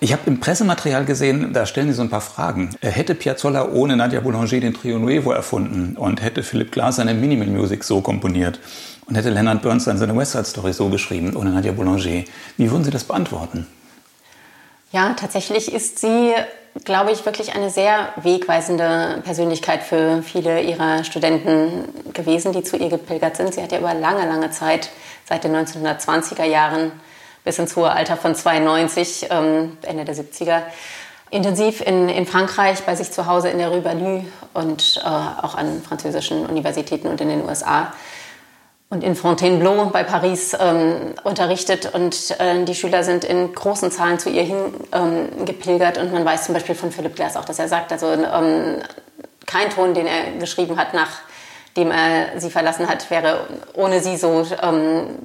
Ich 0.00 0.12
habe 0.12 0.22
im 0.26 0.40
Pressematerial 0.40 1.04
gesehen, 1.04 1.52
da 1.52 1.66
stellen 1.66 1.88
sie 1.88 1.94
so 1.94 2.02
ein 2.02 2.10
paar 2.10 2.20
Fragen. 2.20 2.70
Äh, 2.80 2.90
hätte 2.90 3.14
Piazzolla 3.14 3.68
ohne 3.68 3.96
Nadia 3.96 4.20
Boulanger 4.20 4.60
den 4.60 4.74
Trio 4.74 4.98
Nuevo 4.98 5.32
erfunden 5.32 5.96
und 5.96 6.22
hätte 6.22 6.42
Philipp 6.42 6.72
Glass 6.72 6.96
seine 6.96 7.14
Minimal 7.14 7.48
Music 7.48 7.84
so 7.84 8.00
komponiert? 8.00 8.60
Und 9.06 9.16
hätte 9.16 9.30
Leonard 9.30 9.62
Bernstein 9.62 9.98
seine 9.98 10.16
West 10.16 10.32
Side 10.32 10.44
Story 10.44 10.72
so 10.72 10.88
geschrieben, 10.88 11.36
ohne 11.36 11.50
Nadia 11.50 11.72
Boulanger, 11.72 12.24
wie 12.56 12.70
würden 12.70 12.84
Sie 12.84 12.90
das 12.90 13.04
beantworten? 13.04 13.66
Ja, 14.92 15.14
tatsächlich 15.14 15.72
ist 15.72 15.98
sie, 15.98 16.34
glaube 16.84 17.12
ich, 17.12 17.24
wirklich 17.24 17.54
eine 17.54 17.70
sehr 17.70 18.10
wegweisende 18.22 19.22
Persönlichkeit 19.24 19.82
für 19.82 20.22
viele 20.22 20.60
ihrer 20.60 21.02
Studenten 21.02 21.88
gewesen, 22.12 22.52
die 22.52 22.62
zu 22.62 22.76
ihr 22.76 22.90
gepilgert 22.90 23.36
sind. 23.36 23.54
Sie 23.54 23.62
hat 23.62 23.72
ja 23.72 23.78
über 23.78 23.94
lange, 23.94 24.26
lange 24.26 24.50
Zeit, 24.50 24.90
seit 25.26 25.44
den 25.44 25.56
1920er 25.56 26.44
Jahren 26.44 26.92
bis 27.42 27.58
ins 27.58 27.74
hohe 27.74 27.90
Alter 27.90 28.16
von 28.16 28.34
92, 28.34 29.28
ähm, 29.30 29.78
Ende 29.82 30.04
der 30.04 30.14
70er, 30.14 30.62
intensiv 31.30 31.80
in, 31.80 32.10
in 32.10 32.26
Frankreich, 32.26 32.82
bei 32.82 32.94
sich 32.94 33.10
zu 33.10 33.26
Hause 33.26 33.48
in 33.48 33.58
der 33.58 33.70
Rue 33.70 33.80
Balu 33.80 34.24
und 34.52 35.00
äh, 35.02 35.08
auch 35.08 35.54
an 35.54 35.82
französischen 35.82 36.44
Universitäten 36.44 37.08
und 37.08 37.20
in 37.22 37.30
den 37.30 37.44
USA 37.44 37.94
und 38.92 39.02
in 39.02 39.16
Fontainebleau 39.16 39.86
bei 39.86 40.04
Paris 40.04 40.54
ähm, 40.60 41.14
unterrichtet. 41.24 41.94
Und 41.94 42.38
äh, 42.38 42.62
die 42.64 42.74
Schüler 42.74 43.04
sind 43.04 43.24
in 43.24 43.54
großen 43.54 43.90
Zahlen 43.90 44.18
zu 44.18 44.28
ihr 44.28 44.42
hingepilgert 44.42 45.96
ähm, 45.96 46.02
und 46.02 46.12
man 46.12 46.26
weiß 46.26 46.44
zum 46.44 46.52
Beispiel 46.52 46.74
von 46.74 46.92
Philipp 46.92 47.16
Glass 47.16 47.38
auch, 47.38 47.46
dass 47.46 47.58
er 47.58 47.68
sagt, 47.68 47.90
also 47.90 48.12
ähm, 48.12 48.82
kein 49.46 49.70
Ton, 49.70 49.94
den 49.94 50.06
er 50.06 50.32
geschrieben 50.32 50.76
hat, 50.76 50.88
nachdem 50.92 51.90
er 51.90 52.38
sie 52.38 52.50
verlassen 52.50 52.86
hat, 52.86 53.10
wäre 53.10 53.46
ohne 53.72 54.00
sie 54.00 54.18
so 54.18 54.46
ähm, 54.60 55.20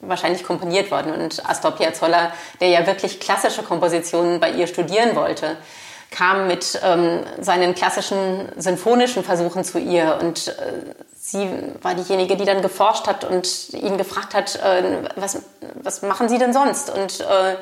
wahrscheinlich 0.00 0.42
komponiert 0.42 0.90
worden. 0.90 1.12
Und 1.12 1.48
Astor 1.48 1.70
Piazzolla, 1.70 2.32
der 2.60 2.70
ja 2.70 2.88
wirklich 2.88 3.20
klassische 3.20 3.62
Kompositionen 3.62 4.40
bei 4.40 4.50
ihr 4.50 4.66
studieren 4.66 5.14
wollte, 5.14 5.58
kam 6.10 6.48
mit 6.48 6.80
ähm, 6.84 7.20
seinen 7.40 7.76
klassischen 7.76 8.48
sinfonischen 8.56 9.22
Versuchen 9.22 9.62
zu 9.62 9.78
ihr. 9.78 10.18
Und 10.20 10.48
äh, 10.48 10.94
sie 11.32 11.48
war 11.80 11.94
diejenige, 11.94 12.36
die 12.36 12.44
dann 12.44 12.62
geforscht 12.62 13.06
hat 13.06 13.24
und 13.24 13.70
ihn 13.72 13.96
gefragt 13.96 14.34
hat, 14.34 14.56
äh, 14.56 15.02
was, 15.16 15.42
was 15.82 16.02
machen 16.02 16.28
Sie 16.28 16.38
denn 16.38 16.52
sonst 16.52 16.90
und 16.90 17.20
äh, 17.20 17.56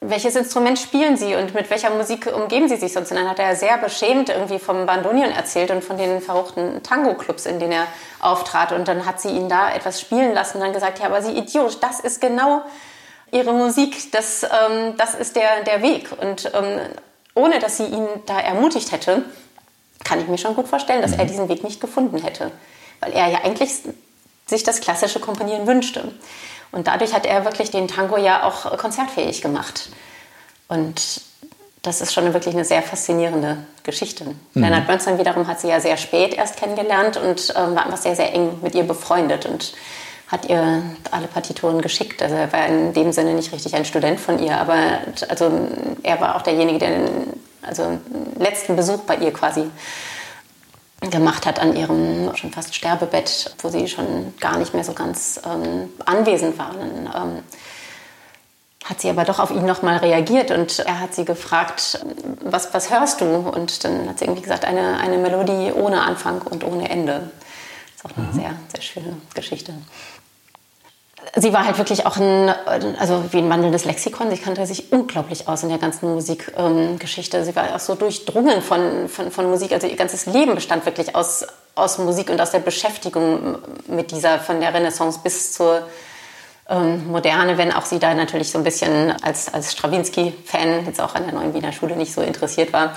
welches 0.00 0.36
Instrument 0.36 0.78
spielen 0.78 1.16
Sie 1.16 1.34
und 1.34 1.54
mit 1.54 1.68
welcher 1.70 1.90
Musik 1.90 2.32
umgeben 2.32 2.68
Sie 2.68 2.76
sich 2.76 2.92
sonst? 2.92 3.10
Und 3.10 3.18
dann 3.18 3.28
hat 3.28 3.40
er 3.40 3.56
sehr 3.56 3.78
beschämt 3.78 4.28
irgendwie 4.28 4.60
vom 4.60 4.86
Bandonion 4.86 5.30
erzählt 5.30 5.70
und 5.70 5.82
von 5.84 5.98
den 5.98 6.20
verruchten 6.20 6.82
Tango-Clubs, 6.82 7.46
in 7.46 7.58
denen 7.58 7.72
er 7.72 7.86
auftrat. 8.20 8.72
Und 8.72 8.86
dann 8.86 9.06
hat 9.06 9.20
sie 9.20 9.30
ihn 9.30 9.48
da 9.48 9.72
etwas 9.72 10.00
spielen 10.00 10.34
lassen 10.34 10.58
und 10.58 10.64
dann 10.64 10.72
gesagt, 10.72 11.00
ja, 11.00 11.06
aber 11.06 11.20
Sie 11.20 11.32
Idiot, 11.32 11.82
das 11.82 11.98
ist 11.98 12.20
genau 12.20 12.62
Ihre 13.32 13.52
Musik, 13.52 14.12
das, 14.12 14.44
ähm, 14.44 14.94
das 14.96 15.14
ist 15.14 15.34
der, 15.34 15.64
der 15.64 15.82
Weg. 15.82 16.10
Und 16.20 16.50
ähm, 16.54 16.80
ohne, 17.34 17.58
dass 17.58 17.76
sie 17.76 17.86
ihn 17.86 18.06
da 18.26 18.38
ermutigt 18.38 18.92
hätte, 18.92 19.24
kann 20.04 20.20
ich 20.20 20.28
mir 20.28 20.38
schon 20.38 20.54
gut 20.54 20.68
vorstellen, 20.68 21.02
dass 21.02 21.12
mhm. 21.12 21.20
er 21.20 21.24
diesen 21.26 21.48
Weg 21.48 21.64
nicht 21.64 21.80
gefunden 21.80 22.22
hätte. 22.22 22.50
Weil 23.00 23.12
er 23.12 23.28
ja 23.28 23.38
eigentlich 23.44 23.70
sich 24.46 24.62
das 24.62 24.80
klassische 24.80 25.20
Komponieren 25.20 25.66
wünschte. 25.66 26.12
Und 26.72 26.86
dadurch 26.86 27.14
hat 27.14 27.26
er 27.26 27.44
wirklich 27.44 27.70
den 27.70 27.88
Tango 27.88 28.16
ja 28.16 28.44
auch 28.44 28.76
konzertfähig 28.76 29.42
gemacht. 29.42 29.90
Und 30.68 31.22
das 31.82 32.00
ist 32.00 32.12
schon 32.12 32.32
wirklich 32.34 32.54
eine 32.54 32.64
sehr 32.64 32.82
faszinierende 32.82 33.58
Geschichte. 33.82 34.24
Mhm. 34.24 34.62
Leonard 34.62 34.86
Bernstein 34.86 35.18
wiederum 35.18 35.46
hat 35.46 35.60
sie 35.60 35.68
ja 35.68 35.80
sehr 35.80 35.96
spät 35.96 36.34
erst 36.34 36.56
kennengelernt 36.56 37.16
und 37.16 37.54
ähm, 37.56 37.74
war 37.74 37.84
einfach 37.84 37.98
sehr, 37.98 38.16
sehr 38.16 38.34
eng 38.34 38.58
mit 38.62 38.74
ihr 38.74 38.84
befreundet 38.84 39.46
und 39.46 39.74
hat 40.26 40.46
ihr 40.46 40.82
alle 41.10 41.26
Partituren 41.26 41.80
geschickt. 41.80 42.22
Also 42.22 42.34
er 42.34 42.52
war 42.52 42.66
in 42.66 42.92
dem 42.92 43.12
Sinne 43.12 43.32
nicht 43.32 43.52
richtig 43.52 43.74
ein 43.74 43.86
Student 43.86 44.20
von 44.20 44.38
ihr, 44.38 44.58
aber 44.58 44.76
also 45.28 45.50
er 46.02 46.20
war 46.20 46.36
auch 46.36 46.42
derjenige, 46.42 46.78
der 46.78 46.90
also 47.68 47.98
letzten 48.38 48.76
Besuch 48.76 49.00
bei 49.00 49.16
ihr 49.16 49.32
quasi 49.32 49.70
gemacht 51.00 51.46
hat 51.46 51.60
an 51.60 51.76
ihrem 51.76 52.34
schon 52.34 52.50
fast 52.50 52.74
Sterbebett, 52.74 53.54
wo 53.58 53.68
sie 53.68 53.86
schon 53.86 54.34
gar 54.40 54.58
nicht 54.58 54.74
mehr 54.74 54.84
so 54.84 54.92
ganz 54.92 55.40
ähm, 55.46 55.90
anwesend 56.04 56.58
war. 56.58 56.74
Dann, 56.74 57.06
ähm, 57.14 57.42
hat 58.84 59.02
sie 59.02 59.10
aber 59.10 59.24
doch 59.24 59.38
auf 59.38 59.50
ihn 59.50 59.66
nochmal 59.66 59.98
reagiert 59.98 60.50
und 60.50 60.78
er 60.78 61.00
hat 61.00 61.14
sie 61.14 61.26
gefragt, 61.26 62.00
was, 62.40 62.72
was 62.72 62.90
hörst 62.90 63.20
du? 63.20 63.26
Und 63.26 63.84
dann 63.84 64.08
hat 64.08 64.18
sie 64.18 64.24
irgendwie 64.24 64.42
gesagt, 64.42 64.64
eine, 64.64 64.96
eine 64.98 65.18
Melodie 65.18 65.72
ohne 65.72 66.00
Anfang 66.00 66.40
und 66.40 66.64
ohne 66.64 66.88
Ende. 66.88 67.30
Das 67.92 67.96
ist 67.96 68.06
auch 68.06 68.16
eine 68.16 68.28
mhm. 68.28 68.32
sehr, 68.32 68.54
sehr 68.72 68.82
schöne 68.82 69.16
Geschichte 69.34 69.74
sie 71.36 71.52
war 71.52 71.66
halt 71.66 71.78
wirklich 71.78 72.06
auch 72.06 72.16
ein, 72.16 72.48
also 72.98 73.24
wie 73.32 73.38
ein 73.38 73.50
wandelndes 73.50 73.84
Lexikon. 73.84 74.30
Sie 74.30 74.38
kannte 74.38 74.66
sich 74.66 74.92
unglaublich 74.92 75.48
aus 75.48 75.62
in 75.62 75.68
der 75.68 75.78
ganzen 75.78 76.12
Musikgeschichte. 76.14 77.38
Ähm, 77.38 77.44
sie 77.44 77.56
war 77.56 77.74
auch 77.74 77.80
so 77.80 77.94
durchdrungen 77.94 78.62
von, 78.62 79.08
von, 79.08 79.30
von, 79.30 79.50
Musik. 79.50 79.72
Also 79.72 79.86
ihr 79.86 79.96
ganzes 79.96 80.26
Leben 80.26 80.54
bestand 80.54 80.86
wirklich 80.86 81.14
aus, 81.14 81.46
aus 81.74 81.98
Musik 81.98 82.30
und 82.30 82.40
aus 82.40 82.50
der 82.50 82.60
Beschäftigung 82.60 83.58
mit 83.86 84.10
dieser, 84.10 84.38
von 84.38 84.60
der 84.60 84.74
Renaissance 84.74 85.20
bis 85.22 85.52
zur 85.52 85.86
ähm, 86.68 87.08
Moderne, 87.08 87.58
wenn 87.58 87.72
auch 87.72 87.84
sie 87.84 87.98
da 87.98 88.14
natürlich 88.14 88.50
so 88.50 88.58
ein 88.58 88.64
bisschen 88.64 89.12
als, 89.22 89.52
als 89.52 89.72
Stravinsky-Fan 89.72 90.86
jetzt 90.86 91.00
auch 91.00 91.14
an 91.14 91.24
der 91.24 91.34
Neuen 91.34 91.54
Wiener 91.54 91.72
Schule 91.72 91.96
nicht 91.96 92.12
so 92.12 92.20
interessiert 92.20 92.72
war. 92.72 92.94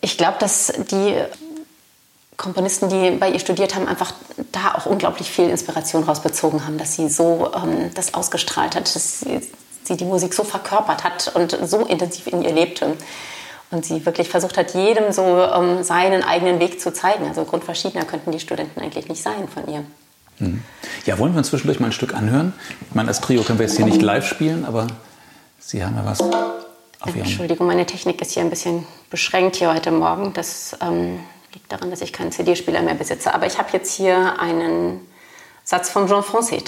Ich 0.00 0.18
glaube, 0.18 0.36
dass 0.40 0.72
die 0.90 1.14
Komponisten, 2.42 2.88
die 2.88 3.12
bei 3.12 3.30
ihr 3.30 3.38
studiert 3.38 3.76
haben, 3.76 3.86
einfach 3.86 4.12
da 4.50 4.74
auch 4.74 4.86
unglaublich 4.86 5.30
viel 5.30 5.48
Inspiration 5.48 6.02
rausbezogen 6.02 6.66
haben, 6.66 6.76
dass 6.76 6.96
sie 6.96 7.08
so 7.08 7.50
ähm, 7.54 7.90
das 7.94 8.14
ausgestrahlt 8.14 8.74
hat, 8.74 8.92
dass 8.94 9.20
sie, 9.20 9.40
sie, 9.84 9.96
die 9.96 10.04
Musik 10.04 10.34
so 10.34 10.42
verkörpert 10.42 11.04
hat 11.04 11.32
und 11.36 11.56
so 11.62 11.86
intensiv 11.86 12.26
in 12.26 12.42
ihr 12.42 12.52
lebte. 12.52 12.96
Und 13.70 13.86
sie 13.86 14.04
wirklich 14.04 14.28
versucht 14.28 14.58
hat, 14.58 14.74
jedem 14.74 15.12
so 15.12 15.22
ähm, 15.22 15.84
seinen 15.84 16.24
eigenen 16.24 16.58
Weg 16.58 16.80
zu 16.80 16.92
zeigen. 16.92 17.26
Also 17.26 17.44
grundverschiedener 17.44 18.04
könnten 18.04 18.32
die 18.32 18.40
Studenten 18.40 18.80
eigentlich 18.80 19.08
nicht 19.08 19.22
sein 19.22 19.48
von 19.48 19.72
ihr. 19.72 19.84
Mhm. 20.40 20.62
Ja, 21.06 21.18
wollen 21.18 21.32
wir 21.32 21.38
uns 21.38 21.48
zwischendurch 21.48 21.78
mal 21.78 21.86
ein 21.86 21.92
Stück 21.92 22.12
anhören? 22.12 22.52
Ich 22.88 22.94
meine, 22.94 23.08
als 23.08 23.20
Trio 23.20 23.44
können 23.44 23.60
wir 23.60 23.66
jetzt 23.66 23.76
hier 23.76 23.86
nicht 23.86 24.02
live 24.02 24.26
spielen, 24.26 24.66
aber 24.66 24.88
Sie 25.60 25.84
haben 25.84 25.96
ja 25.96 26.04
was 26.04 26.20
auf 26.20 26.34
Ihrem... 27.06 27.20
Entschuldigung, 27.20 27.68
meine 27.68 27.86
Technik 27.86 28.20
ist 28.20 28.32
hier 28.32 28.42
ein 28.42 28.50
bisschen 28.50 28.84
beschränkt 29.10 29.56
hier 29.56 29.72
heute 29.72 29.92
Morgen. 29.92 30.32
Das 30.34 30.76
ähm, 30.82 31.20
Liegt 31.54 31.70
daran, 31.70 31.90
dass 31.90 32.00
ich 32.00 32.12
keinen 32.12 32.32
CD-Spieler 32.32 32.82
mehr 32.82 32.94
besitze. 32.94 33.34
Aber 33.34 33.46
ich 33.46 33.58
habe 33.58 33.68
jetzt 33.72 33.92
hier 33.92 34.38
einen 34.40 35.06
Satz 35.64 35.90
vom 35.90 36.08
Jean-Francais 36.08 36.64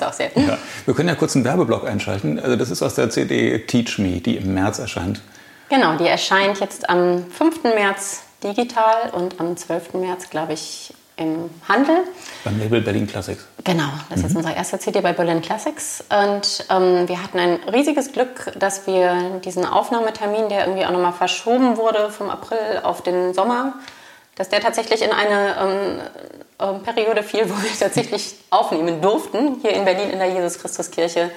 Ist 0.00 0.06
auch 0.06 0.12
sehr. 0.12 0.30
Ja. 0.36 0.58
Wir 0.84 0.94
können 0.94 1.08
ja 1.08 1.14
kurz 1.14 1.34
einen 1.34 1.44
Werbeblock 1.44 1.86
einschalten. 1.86 2.38
Also 2.38 2.56
das 2.56 2.70
ist 2.70 2.82
aus 2.82 2.94
der 2.94 3.10
CD 3.10 3.66
Teach 3.66 3.98
Me, 3.98 4.20
die 4.20 4.36
im 4.36 4.54
März 4.54 4.78
erscheint. 4.78 5.20
Genau, 5.68 5.96
die 5.96 6.06
erscheint 6.06 6.60
jetzt 6.60 6.88
am 6.88 7.24
5. 7.30 7.64
März 7.64 8.22
digital 8.42 9.10
und 9.12 9.40
am 9.40 9.56
12. 9.56 9.94
März, 9.94 10.30
glaube 10.30 10.52
ich, 10.52 10.94
im 11.16 11.50
Handel. 11.68 12.04
Beim 12.44 12.58
Label 12.60 12.80
Berlin 12.80 13.06
Classics. 13.06 13.44
Genau, 13.64 13.88
das 14.08 14.18
ist 14.18 14.24
jetzt 14.26 14.36
unsere 14.36 14.54
erste 14.54 14.78
CD 14.78 15.00
bei 15.00 15.12
Berlin 15.12 15.42
Classics. 15.42 16.04
Und 16.10 16.64
ähm, 16.70 17.08
wir 17.08 17.22
hatten 17.22 17.38
ein 17.38 17.58
riesiges 17.72 18.12
Glück, 18.12 18.52
dass 18.56 18.86
wir 18.86 19.40
diesen 19.44 19.66
Aufnahmetermin, 19.66 20.48
der 20.48 20.66
irgendwie 20.66 20.86
auch 20.86 20.92
nochmal 20.92 21.12
verschoben 21.12 21.76
wurde 21.76 22.10
vom 22.10 22.30
April 22.30 22.80
auf 22.84 23.02
den 23.02 23.34
Sommer, 23.34 23.74
dass 24.38 24.48
der 24.48 24.60
tatsächlich 24.60 25.02
in 25.02 25.10
eine 25.10 25.56
ähm, 25.60 26.00
ähm, 26.60 26.82
Periode 26.82 27.22
fiel, 27.22 27.50
wo 27.50 27.60
wir 27.62 27.78
tatsächlich 27.78 28.36
aufnehmen 28.50 29.02
durften, 29.02 29.58
hier 29.60 29.72
in 29.72 29.84
Berlin 29.84 30.10
in 30.10 30.18
der 30.18 30.28
Jesus 30.28 30.60
Christus 30.60 30.90
Kirche. 30.90 31.30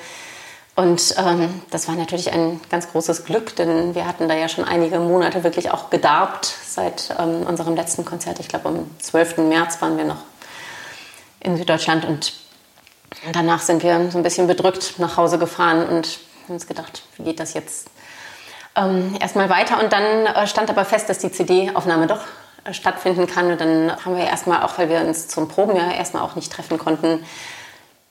Und 0.75 1.15
ähm, 1.17 1.61
das 1.69 1.87
war 1.87 1.95
natürlich 1.95 2.31
ein 2.31 2.61
ganz 2.69 2.89
großes 2.91 3.25
Glück, 3.25 3.55
denn 3.55 3.93
wir 3.93 4.07
hatten 4.07 4.29
da 4.29 4.35
ja 4.35 4.47
schon 4.47 4.63
einige 4.63 4.99
Monate 4.99 5.43
wirklich 5.43 5.71
auch 5.71 5.89
gedarbt 5.89 6.45
seit 6.45 7.13
ähm, 7.19 7.45
unserem 7.45 7.75
letzten 7.75 8.05
Konzert. 8.05 8.39
Ich 8.39 8.47
glaube, 8.47 8.69
am 8.69 8.89
12. 8.99 9.37
März 9.39 9.81
waren 9.81 9.97
wir 9.97 10.05
noch 10.05 10.23
in 11.41 11.57
Süddeutschland 11.57 12.05
und 12.05 12.33
danach 13.33 13.61
sind 13.61 13.83
wir 13.83 14.11
so 14.11 14.17
ein 14.17 14.23
bisschen 14.23 14.47
bedrückt 14.47 14.95
nach 14.99 15.17
Hause 15.17 15.39
gefahren 15.39 15.87
und 15.87 16.19
haben 16.45 16.53
uns 16.53 16.67
gedacht, 16.67 17.03
wie 17.17 17.23
geht 17.23 17.39
das 17.39 17.53
jetzt 17.53 17.89
ähm, 18.75 19.17
erstmal 19.19 19.49
weiter? 19.49 19.83
Und 19.83 19.91
dann 19.91 20.25
äh, 20.27 20.47
stand 20.47 20.69
aber 20.69 20.85
fest, 20.85 21.09
dass 21.09 21.17
die 21.17 21.31
CD-Aufnahme 21.31 22.07
doch 22.07 22.21
stattfinden 22.71 23.27
kann. 23.27 23.51
Und 23.51 23.61
dann 23.61 23.91
haben 24.05 24.15
wir 24.17 24.25
erstmal, 24.25 24.63
auch 24.63 24.77
weil 24.77 24.89
wir 24.89 25.01
uns 25.01 25.27
zum 25.27 25.47
Proben 25.47 25.75
ja 25.75 25.91
erstmal 25.91 26.23
auch 26.23 26.35
nicht 26.35 26.51
treffen 26.51 26.77
konnten, 26.77 27.25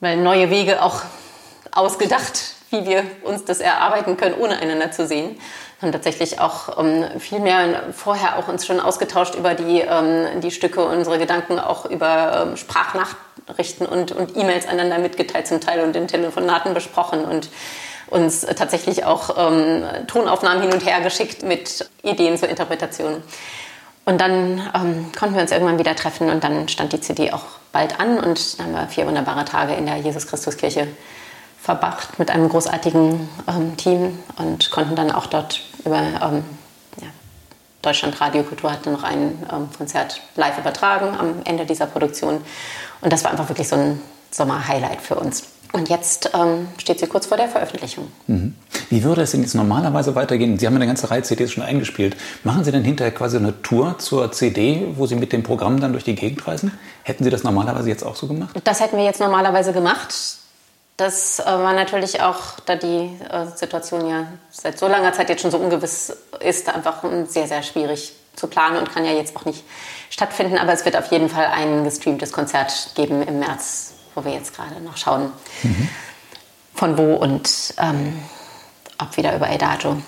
weil 0.00 0.16
neue 0.16 0.50
Wege 0.50 0.82
auch 0.82 1.02
ausgedacht, 1.72 2.54
wie 2.70 2.86
wir 2.86 3.04
uns 3.22 3.44
das 3.44 3.60
erarbeiten 3.60 4.16
können, 4.16 4.34
ohne 4.38 4.58
einander 4.58 4.90
zu 4.90 5.06
sehen. 5.06 5.38
Wir 5.78 5.86
haben 5.86 5.92
tatsächlich 5.92 6.40
auch 6.40 6.78
ähm, 6.78 7.20
viel 7.20 7.40
mehr 7.40 7.84
vorher 7.92 8.38
auch 8.38 8.48
uns 8.48 8.66
schon 8.66 8.80
ausgetauscht 8.80 9.34
über 9.34 9.54
die, 9.54 9.80
ähm, 9.80 10.40
die 10.40 10.50
Stücke, 10.50 10.84
unsere 10.84 11.18
Gedanken 11.18 11.58
auch 11.58 11.86
über 11.86 12.46
ähm, 12.48 12.56
Sprachnachrichten 12.56 13.86
und, 13.86 14.12
und 14.12 14.36
E-Mails 14.36 14.68
einander 14.68 14.98
mitgeteilt 14.98 15.46
zum 15.46 15.60
Teil 15.60 15.80
und 15.80 15.96
in 15.96 16.06
Telefonaten 16.06 16.74
besprochen 16.74 17.24
und 17.24 17.48
uns 18.08 18.42
tatsächlich 18.42 19.04
auch 19.04 19.36
ähm, 19.38 19.84
Tonaufnahmen 20.06 20.62
hin 20.62 20.72
und 20.72 20.84
her 20.84 21.00
geschickt 21.00 21.42
mit 21.42 21.88
Ideen 22.02 22.36
zur 22.36 22.48
Interpretation. 22.48 23.22
Und 24.04 24.20
dann 24.20 24.60
ähm, 24.74 25.12
konnten 25.18 25.34
wir 25.34 25.42
uns 25.42 25.52
irgendwann 25.52 25.78
wieder 25.78 25.94
treffen 25.94 26.30
und 26.30 26.42
dann 26.42 26.68
stand 26.68 26.92
die 26.92 27.00
CD 27.00 27.32
auch 27.32 27.44
bald 27.72 28.00
an 28.00 28.18
und 28.18 28.58
dann 28.58 28.66
haben 28.66 28.72
wir 28.74 28.88
vier 28.88 29.06
wunderbare 29.06 29.44
Tage 29.44 29.74
in 29.74 29.86
der 29.86 29.98
Jesus 29.98 30.26
Christus 30.26 30.56
Kirche 30.56 30.88
verbracht 31.60 32.18
mit 32.18 32.30
einem 32.30 32.48
großartigen 32.48 33.28
ähm, 33.46 33.76
Team 33.76 34.18
und 34.38 34.70
konnten 34.70 34.96
dann 34.96 35.12
auch 35.12 35.26
dort 35.26 35.60
über 35.84 35.98
ähm, 35.98 36.44
ja, 37.00 37.08
Deutschland 37.82 38.18
Radiokultur 38.20 38.72
hatte 38.72 38.90
noch 38.90 39.02
ein 39.02 39.46
ähm, 39.52 39.68
Konzert 39.76 40.22
live 40.36 40.58
übertragen 40.58 41.14
am 41.18 41.42
Ende 41.44 41.66
dieser 41.66 41.86
Produktion 41.86 42.42
und 43.02 43.12
das 43.12 43.22
war 43.24 43.30
einfach 43.30 43.48
wirklich 43.48 43.68
so 43.68 43.76
ein 43.76 44.00
Sommer-Highlight 44.30 45.02
für 45.02 45.16
uns. 45.16 45.49
Und 45.72 45.88
jetzt 45.88 46.30
ähm, 46.34 46.68
steht 46.78 46.98
sie 46.98 47.06
kurz 47.06 47.26
vor 47.26 47.36
der 47.36 47.48
Veröffentlichung. 47.48 48.08
Mhm. 48.26 48.56
Wie 48.88 49.04
würde 49.04 49.22
es 49.22 49.30
denn 49.30 49.42
jetzt 49.42 49.54
normalerweise 49.54 50.16
weitergehen? 50.16 50.58
Sie 50.58 50.66
haben 50.66 50.74
eine 50.74 50.86
ganze 50.86 51.10
Reihe 51.10 51.22
CDs 51.22 51.52
schon 51.52 51.62
eingespielt. 51.62 52.16
Machen 52.42 52.64
Sie 52.64 52.72
denn 52.72 52.82
hinterher 52.82 53.14
quasi 53.14 53.36
eine 53.36 53.62
Tour 53.62 53.98
zur 53.98 54.32
CD, 54.32 54.88
wo 54.96 55.06
Sie 55.06 55.14
mit 55.14 55.32
dem 55.32 55.44
Programm 55.44 55.80
dann 55.80 55.92
durch 55.92 56.02
die 56.02 56.16
Gegend 56.16 56.46
reisen? 56.46 56.76
Hätten 57.04 57.22
Sie 57.22 57.30
das 57.30 57.44
normalerweise 57.44 57.88
jetzt 57.88 58.02
auch 58.02 58.16
so 58.16 58.26
gemacht? 58.26 58.60
Das 58.64 58.80
hätten 58.80 58.96
wir 58.96 59.04
jetzt 59.04 59.20
normalerweise 59.20 59.72
gemacht. 59.72 60.12
Das 60.96 61.38
äh, 61.38 61.44
war 61.44 61.72
natürlich 61.72 62.20
auch, 62.20 62.58
da 62.66 62.74
die 62.74 63.08
äh, 63.30 63.46
Situation 63.54 64.08
ja 64.08 64.26
seit 64.50 64.78
so 64.78 64.88
langer 64.88 65.12
Zeit 65.12 65.28
jetzt 65.28 65.42
schon 65.42 65.50
so 65.50 65.58
ungewiss 65.58 66.14
ist, 66.40 66.68
einfach 66.68 67.04
sehr, 67.28 67.46
sehr 67.46 67.62
schwierig 67.62 68.12
zu 68.36 68.48
planen 68.48 68.76
und 68.76 68.92
kann 68.92 69.04
ja 69.04 69.12
jetzt 69.12 69.36
auch 69.36 69.44
nicht 69.44 69.64
stattfinden. 70.10 70.58
Aber 70.58 70.72
es 70.72 70.84
wird 70.84 70.96
auf 70.96 71.10
jeden 71.12 71.28
Fall 71.28 71.46
ein 71.46 71.84
gestreamtes 71.84 72.32
Konzert 72.32 72.90
geben 72.96 73.22
im 73.22 73.38
März, 73.38 73.92
wo 74.14 74.24
wir 74.24 74.32
jetzt 74.32 74.54
gerade 74.54 74.80
noch 74.80 74.96
schauen, 74.96 75.30
mhm. 75.62 75.88
von 76.74 76.98
wo 76.98 77.14
und 77.14 77.74
ähm, 77.78 78.14
ob 78.98 79.16
wieder 79.16 79.34
über 79.34 79.50
Edajo. 79.50 80.00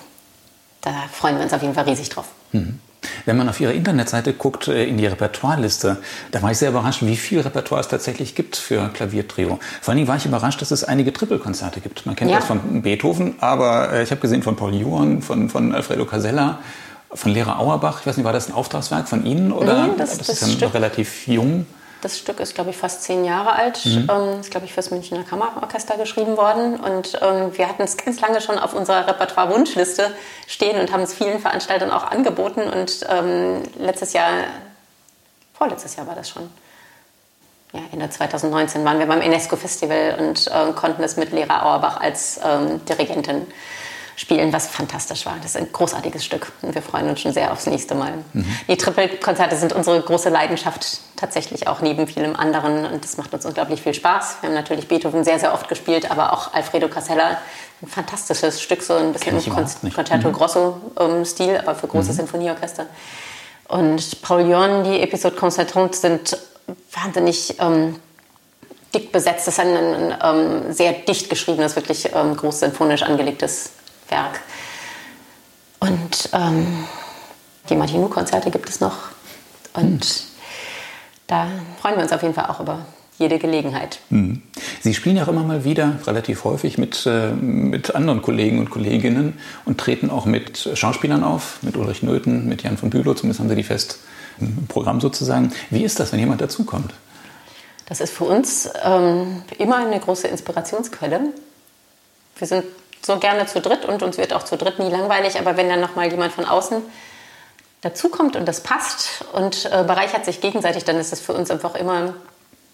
Da 0.81 0.91
freuen 1.11 1.37
wir 1.37 1.43
uns 1.43 1.53
auf 1.53 1.61
jeden 1.61 1.73
Fall 1.73 1.85
riesig 1.85 2.09
drauf. 2.09 2.27
Mhm. 2.51 2.79
Wenn 3.25 3.37
man 3.37 3.49
auf 3.49 3.59
Ihre 3.59 3.73
Internetseite 3.73 4.33
guckt, 4.33 4.67
äh, 4.67 4.85
in 4.85 4.97
die 4.97 5.05
Repertoireliste, 5.05 5.97
da 6.31 6.41
war 6.41 6.51
ich 6.51 6.57
sehr 6.57 6.69
überrascht, 6.69 7.01
wie 7.01 7.15
viel 7.15 7.41
Repertoire 7.41 7.81
es 7.81 7.87
tatsächlich 7.87 8.35
gibt 8.35 8.55
für 8.55 8.89
Klaviertrio. 8.89 9.59
Vor 9.81 9.93
allem 9.93 10.07
war 10.07 10.17
ich 10.17 10.25
überrascht, 10.25 10.61
dass 10.61 10.71
es 10.71 10.83
einige 10.83 11.13
Trippelkonzerte 11.13 11.81
gibt. 11.81 12.05
Man 12.05 12.15
kennt 12.15 12.31
ja. 12.31 12.37
das 12.37 12.45
von 12.45 12.81
Beethoven, 12.81 13.35
aber 13.39 13.91
äh, 13.93 14.03
ich 14.03 14.11
habe 14.11 14.21
gesehen 14.21 14.43
von 14.43 14.55
Paul 14.55 14.73
Juon, 14.73 15.21
von, 15.21 15.49
von 15.49 15.73
Alfredo 15.73 16.05
Casella, 16.05 16.59
von 17.11 17.31
Lehrer 17.31 17.59
Auerbach. 17.59 18.01
Ich 18.01 18.07
weiß 18.07 18.17
nicht, 18.17 18.25
war 18.25 18.33
das 18.33 18.49
ein 18.49 18.53
Auftragswerk 18.53 19.07
von 19.07 19.25
Ihnen 19.25 19.51
oder 19.51 19.87
nee, 19.87 19.93
das, 19.97 20.17
das, 20.17 20.27
das 20.27 20.41
ist 20.43 20.61
ja 20.61 20.69
relativ 20.69 21.27
jung? 21.27 21.65
Das 22.03 22.19
Stück 22.19 22.41
ist, 22.41 22.53
glaube 22.53 22.71
ich, 22.71 22.75
fast 22.75 23.03
zehn 23.03 23.23
Jahre 23.23 23.53
alt. 23.53 23.85
Mhm. 23.85 24.09
Ähm, 24.11 24.39
ist, 24.41 24.51
glaube 24.51 24.65
ich, 24.65 24.73
fürs 24.73 24.91
Münchner 24.91 25.23
Kammerorchester 25.23 25.95
geschrieben 25.95 26.35
worden. 26.35 26.75
Und 26.75 27.17
ähm, 27.21 27.57
wir 27.57 27.69
hatten 27.69 27.83
es 27.83 27.95
ganz 27.95 28.19
lange 28.19 28.41
schon 28.41 28.59
auf 28.59 28.73
unserer 28.73 29.07
Repertoire-Wunschliste 29.07 30.13
stehen 30.45 30.81
und 30.81 30.91
haben 30.91 31.03
es 31.03 31.13
vielen 31.13 31.39
Veranstaltern 31.39 31.91
auch 31.91 32.03
angeboten. 32.03 32.61
Und 32.61 33.07
ähm, 33.09 33.63
letztes 33.79 34.11
Jahr, 34.11 34.31
vorletztes 35.53 35.95
Jahr 35.95 36.05
war 36.05 36.15
das 36.15 36.29
schon, 36.29 36.49
ja, 37.71 37.79
Ende 37.93 38.09
2019 38.09 38.83
waren 38.83 38.99
wir 38.99 39.05
beim 39.05 39.21
UNESCO-Festival 39.21 40.17
und 40.19 40.47
äh, 40.47 40.73
konnten 40.73 41.03
es 41.03 41.15
mit 41.15 41.31
Lehrer 41.31 41.65
Auerbach 41.65 42.01
als 42.01 42.37
ähm, 42.43 42.83
Dirigentin 42.85 43.47
spielen, 44.15 44.53
was 44.53 44.67
fantastisch 44.67 45.25
war. 45.25 45.35
Das 45.41 45.51
ist 45.51 45.57
ein 45.57 45.71
großartiges 45.71 46.23
Stück 46.23 46.51
und 46.61 46.75
wir 46.75 46.81
freuen 46.81 47.09
uns 47.09 47.21
schon 47.21 47.33
sehr 47.33 47.51
aufs 47.51 47.65
nächste 47.65 47.95
Mal. 47.95 48.13
Mhm. 48.33 48.45
Die 48.67 48.77
Triple-Konzerte 48.77 49.55
sind 49.55 49.73
unsere 49.73 50.01
große 50.01 50.29
Leidenschaft 50.29 50.99
tatsächlich 51.15 51.67
auch 51.67 51.81
neben 51.81 52.07
vielem 52.07 52.35
anderen 52.35 52.85
und 52.85 53.03
das 53.03 53.17
macht 53.17 53.33
uns 53.33 53.45
unglaublich 53.45 53.81
viel 53.81 53.93
Spaß. 53.93 54.37
Wir 54.41 54.49
haben 54.49 54.55
natürlich 54.55 54.87
Beethoven 54.87 55.23
sehr, 55.23 55.39
sehr 55.39 55.53
oft 55.53 55.67
gespielt, 55.67 56.11
aber 56.11 56.33
auch 56.33 56.53
Alfredo 56.53 56.87
Casella, 56.87 57.37
ein 57.81 57.87
fantastisches 57.87 58.61
Stück, 58.61 58.81
so 58.81 58.93
ein 58.93 59.13
bisschen 59.13 59.37
im 59.37 59.53
Con 59.53 59.65
Concerto 59.93 60.29
mhm. 60.29 60.33
Grosso-Stil, 60.33 61.49
ähm, 61.49 61.61
aber 61.61 61.75
für 61.75 61.87
große 61.87 62.11
mhm. 62.11 62.17
Sinfonieorchester. 62.17 62.85
Und 63.67 64.21
Paul 64.21 64.49
Jorn, 64.49 64.83
die 64.83 65.01
Episode 65.01 65.35
Concertante 65.35 65.97
sind 65.97 66.37
wahnsinnig 66.91 67.59
ähm, 67.59 67.95
dick 68.93 69.11
besetzt. 69.11 69.47
Das 69.47 69.55
ist 69.55 69.59
ein, 69.59 69.75
ein, 69.75 70.13
ein 70.13 70.65
ähm, 70.65 70.73
sehr 70.73 70.93
dicht 70.93 71.29
geschriebenes, 71.29 71.75
wirklich 71.75 72.09
ähm, 72.13 72.35
groß 72.37 72.59
sinfonisch 72.59 73.03
angelegtes 73.03 73.71
Werk. 74.13 74.41
Und 75.79 76.29
ähm, 76.33 76.85
die 77.69 77.75
Martinu-Konzerte 77.75 78.51
gibt 78.51 78.69
es 78.69 78.79
noch. 78.79 79.09
Und 79.73 80.05
hm. 80.05 80.23
da 81.27 81.47
freuen 81.81 81.95
wir 81.95 82.03
uns 82.03 82.13
auf 82.13 82.21
jeden 82.21 82.35
Fall 82.35 82.45
auch 82.45 82.59
über 82.59 82.85
jede 83.17 83.39
Gelegenheit. 83.39 83.99
Hm. 84.09 84.41
Sie 84.81 84.93
spielen 84.93 85.17
ja 85.17 85.23
auch 85.23 85.27
immer 85.27 85.43
mal 85.43 85.63
wieder, 85.63 85.99
relativ 86.05 86.43
häufig, 86.43 86.77
mit, 86.77 87.05
äh, 87.05 87.31
mit 87.31 87.95
anderen 87.95 88.21
Kollegen 88.21 88.59
und 88.59 88.69
Kolleginnen 88.69 89.39
und 89.65 89.79
treten 89.79 90.09
auch 90.09 90.25
mit 90.25 90.69
Schauspielern 90.73 91.23
auf, 91.23 91.57
mit 91.63 91.75
Ulrich 91.75 92.03
Nöthen, 92.03 92.47
mit 92.47 92.63
Jan 92.63 92.77
von 92.77 92.89
Bülow, 92.89 93.13
zumindest 93.15 93.39
haben 93.39 93.49
Sie 93.49 93.55
die 93.55 93.63
fest 93.63 93.99
im 94.39 94.67
Programm 94.67 95.01
sozusagen. 95.01 95.51
Wie 95.69 95.83
ist 95.83 95.99
das, 95.99 96.11
wenn 96.11 96.19
jemand 96.19 96.41
dazukommt? 96.41 96.93
Das 97.85 97.99
ist 97.99 98.13
für 98.13 98.25
uns 98.25 98.69
ähm, 98.83 99.43
immer 99.57 99.77
eine 99.77 99.99
große 99.99 100.27
Inspirationsquelle. 100.27 101.19
Wir 102.37 102.47
sind 102.47 102.63
so 103.05 103.17
gerne 103.19 103.45
zu 103.45 103.61
dritt 103.61 103.85
und 103.85 104.03
uns 104.03 104.17
wird 104.17 104.33
auch 104.33 104.43
zu 104.43 104.57
dritt 104.57 104.79
nie 104.79 104.89
langweilig, 104.89 105.39
aber 105.39 105.57
wenn 105.57 105.69
dann 105.69 105.81
noch 105.81 105.95
mal 105.95 106.09
jemand 106.09 106.33
von 106.33 106.45
außen 106.45 106.81
dazukommt 107.81 108.35
und 108.35 108.47
das 108.47 108.61
passt 108.61 109.25
und 109.33 109.65
äh, 109.65 109.83
bereichert 109.83 110.25
sich 110.25 110.39
gegenseitig, 110.39 110.85
dann 110.85 110.97
ist 110.97 111.11
es 111.11 111.19
für 111.19 111.33
uns 111.33 111.51
einfach 111.51 111.75
immer 111.75 112.13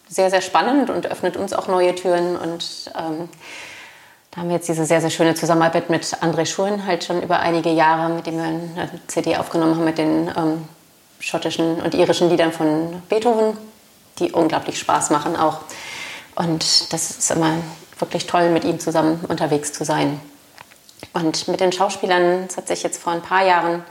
sehr, 0.07 0.29
sehr 0.29 0.41
spannend 0.41 0.89
und 0.89 1.07
öffnet 1.07 1.37
uns 1.37 1.53
auch 1.53 1.67
neue 1.67 1.95
Türen 1.95 2.35
und 2.35 2.91
ähm, 2.97 3.29
da 4.31 4.41
haben 4.41 4.49
wir 4.49 4.57
jetzt 4.57 4.69
diese 4.69 4.85
sehr, 4.85 5.01
sehr 5.01 5.09
schöne 5.09 5.33
Zusammenarbeit 5.33 5.89
mit 5.89 6.03
André 6.21 6.45
Schulen 6.45 6.85
halt 6.85 7.03
schon 7.03 7.21
über 7.21 7.39
einige 7.39 7.71
Jahre, 7.71 8.13
mit 8.13 8.27
dem 8.27 8.37
wir 8.37 8.43
eine 8.43 8.89
CD 9.07 9.35
aufgenommen 9.37 9.75
haben 9.75 9.85
mit 9.85 9.97
den 9.97 10.31
ähm, 10.37 10.67
schottischen 11.19 11.81
und 11.81 11.95
irischen 11.95 12.29
Liedern 12.29 12.53
von 12.53 13.01
Beethoven, 13.09 13.57
die 14.19 14.31
unglaublich 14.31 14.77
Spaß 14.77 15.09
machen 15.09 15.35
auch. 15.35 15.61
Und 16.35 16.93
das 16.93 17.09
ist 17.09 17.31
immer 17.31 17.55
wirklich 17.99 18.27
toll, 18.27 18.49
mit 18.49 18.63
ihm 18.63 18.79
zusammen 18.79 19.23
unterwegs 19.27 19.73
zu 19.73 19.83
sein. 19.85 20.19
Und 21.13 21.47
mit 21.47 21.59
den 21.59 21.71
Schauspielern, 21.71 22.47
das 22.47 22.57
hat 22.57 22.67
sich 22.67 22.83
jetzt 22.83 23.01
vor 23.01 23.13
ein 23.13 23.21
paar 23.21 23.45
Jahren 23.45 23.83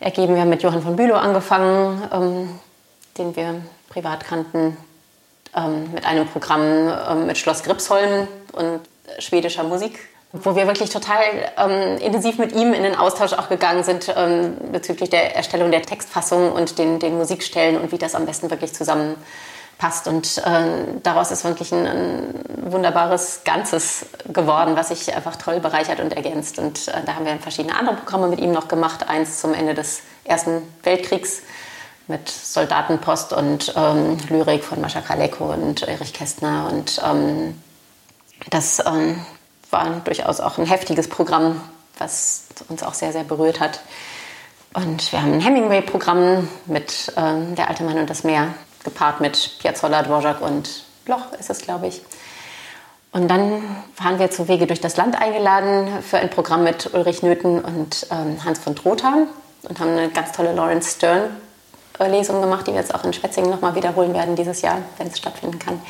ergeben, 0.00 0.34
wir 0.34 0.42
haben 0.42 0.50
mit 0.50 0.62
Johann 0.62 0.82
von 0.82 0.96
Bülow 0.96 1.16
angefangen, 1.16 2.02
ähm, 2.12 2.60
den 3.18 3.36
wir 3.36 3.62
privat 3.88 4.24
kannten, 4.24 4.76
ähm, 5.54 5.92
mit 5.92 6.04
einem 6.04 6.26
Programm 6.26 6.60
ähm, 7.08 7.26
mit 7.26 7.38
Schloss 7.38 7.62
Gripsholm 7.62 8.26
und 8.52 8.80
schwedischer 9.18 9.62
Musik 9.62 9.98
wo 10.32 10.56
wir 10.56 10.66
wirklich 10.66 10.90
total 10.90 11.20
ähm, 11.58 11.98
intensiv 11.98 12.38
mit 12.38 12.52
ihm 12.52 12.72
in 12.72 12.82
den 12.82 12.96
Austausch 12.96 13.34
auch 13.34 13.48
gegangen 13.48 13.84
sind 13.84 14.12
ähm, 14.16 14.56
bezüglich 14.72 15.10
der 15.10 15.36
Erstellung 15.36 15.70
der 15.70 15.82
Textfassung 15.82 16.52
und 16.52 16.78
den, 16.78 16.98
den 16.98 17.18
Musikstellen 17.18 17.78
und 17.78 17.92
wie 17.92 17.98
das 17.98 18.14
am 18.14 18.24
besten 18.24 18.50
wirklich 18.50 18.72
zusammenpasst. 19.82 20.08
Und 20.08 20.38
äh, 20.38 21.00
daraus 21.02 21.30
ist 21.30 21.44
wirklich 21.44 21.72
ein, 21.72 21.86
ein, 21.86 22.34
wunderbares 22.72 23.42
Ganzes 23.44 24.06
geworden, 24.32 24.76
was 24.76 24.88
sich 24.88 25.14
einfach 25.14 25.36
toll 25.36 25.60
bereichert 25.60 26.00
und 26.00 26.12
ergänzt. 26.14 26.58
Und 26.58 26.88
äh, 26.88 27.02
da 27.04 27.14
haben 27.14 27.26
wir 27.26 27.36
verschiedene 27.38 27.76
andere 27.76 27.96
Programme 27.96 28.28
mit 28.28 28.40
ihm 28.40 28.52
noch 28.52 28.68
gemacht. 28.68 29.08
Eins 29.08 29.40
zum 29.40 29.54
Ende 29.54 29.74
des 29.74 30.02
Ersten 30.24 30.62
Weltkriegs 30.82 31.42
mit 32.08 32.28
Soldatenpost 32.28 33.32
und 33.32 33.74
ähm, 33.76 34.18
Lyrik 34.28 34.64
von 34.64 34.80
Mascha 34.80 35.00
Kaleko 35.00 35.52
und 35.52 35.82
Erich 35.82 36.12
Kästner. 36.12 36.68
Und 36.70 37.00
ähm, 37.04 37.60
das 38.50 38.82
ähm, 38.84 39.24
war 39.70 40.00
durchaus 40.04 40.40
auch 40.40 40.58
ein 40.58 40.66
heftiges 40.66 41.08
Programm, 41.08 41.60
was 41.98 42.44
uns 42.68 42.82
auch 42.82 42.94
sehr, 42.94 43.12
sehr 43.12 43.24
berührt 43.24 43.60
hat. 43.60 43.80
Und 44.74 45.12
wir 45.12 45.20
haben 45.20 45.34
ein 45.34 45.40
Hemingway-Programm 45.40 46.48
mit 46.66 47.12
ähm, 47.16 47.54
Der 47.56 47.68
alte 47.68 47.84
Mann 47.84 47.98
und 47.98 48.08
das 48.08 48.24
Meer, 48.24 48.54
gepaart 48.84 49.20
mit 49.20 49.58
Piazzolla, 49.58 50.02
Dvorak 50.02 50.40
und 50.40 50.84
Bloch 51.04 51.32
ist 51.38 51.50
es, 51.50 51.60
glaube 51.60 51.88
ich. 51.88 52.02
Und 53.12 53.28
dann 53.28 53.62
waren 53.98 54.18
wir 54.18 54.30
zu 54.30 54.48
Wege 54.48 54.66
durch 54.66 54.80
das 54.80 54.96
Land 54.96 55.20
eingeladen 55.20 56.02
für 56.02 56.18
ein 56.18 56.30
Programm 56.30 56.64
mit 56.64 56.94
Ulrich 56.94 57.22
Nöthen 57.22 57.60
und 57.60 58.06
ähm, 58.10 58.42
Hans 58.44 58.58
von 58.58 58.74
Trotha 58.74 59.26
und 59.68 59.80
haben 59.80 59.90
eine 59.90 60.08
ganz 60.08 60.32
tolle 60.32 60.52
Lawrence 60.52 60.96
Stern-Lesung 60.96 62.40
gemacht, 62.40 62.66
die 62.66 62.72
wir 62.72 62.80
jetzt 62.80 62.94
auch 62.94 63.04
in 63.04 63.12
Schwetzingen 63.12 63.50
nochmal 63.50 63.74
wiederholen 63.74 64.14
werden 64.14 64.34
dieses 64.34 64.62
Jahr, 64.62 64.78
wenn 64.98 65.08
es 65.08 65.18
stattfinden 65.18 65.58
kann 65.58 65.80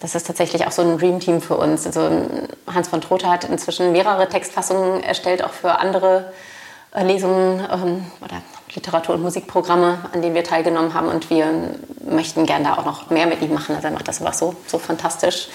das 0.00 0.14
ist 0.14 0.26
tatsächlich 0.26 0.66
auch 0.66 0.72
so 0.72 0.82
ein 0.82 0.98
Dreamteam 0.98 1.40
für 1.40 1.56
uns. 1.56 1.86
Also 1.86 2.26
Hans 2.66 2.88
von 2.88 3.00
Trotha 3.00 3.30
hat 3.30 3.44
inzwischen 3.44 3.92
mehrere 3.92 4.28
Textfassungen 4.28 5.02
erstellt, 5.02 5.44
auch 5.44 5.52
für 5.52 5.78
andere 5.78 6.32
Lesungen 6.94 7.60
ähm, 7.70 8.06
oder 8.20 8.42
Literatur- 8.74 9.14
und 9.14 9.22
Musikprogramme, 9.22 9.98
an 10.12 10.22
denen 10.22 10.34
wir 10.34 10.44
teilgenommen 10.44 10.94
haben. 10.94 11.08
Und 11.08 11.30
wir 11.30 11.46
möchten 12.08 12.46
gerne 12.46 12.64
da 12.64 12.74
auch 12.74 12.84
noch 12.84 13.10
mehr 13.10 13.26
mit 13.26 13.42
ihm 13.42 13.52
machen. 13.52 13.74
Also 13.74 13.88
er 13.88 13.92
macht 13.92 14.08
das 14.08 14.20
einfach 14.20 14.34
so, 14.34 14.54
so 14.66 14.78
fantastisch. 14.78 15.48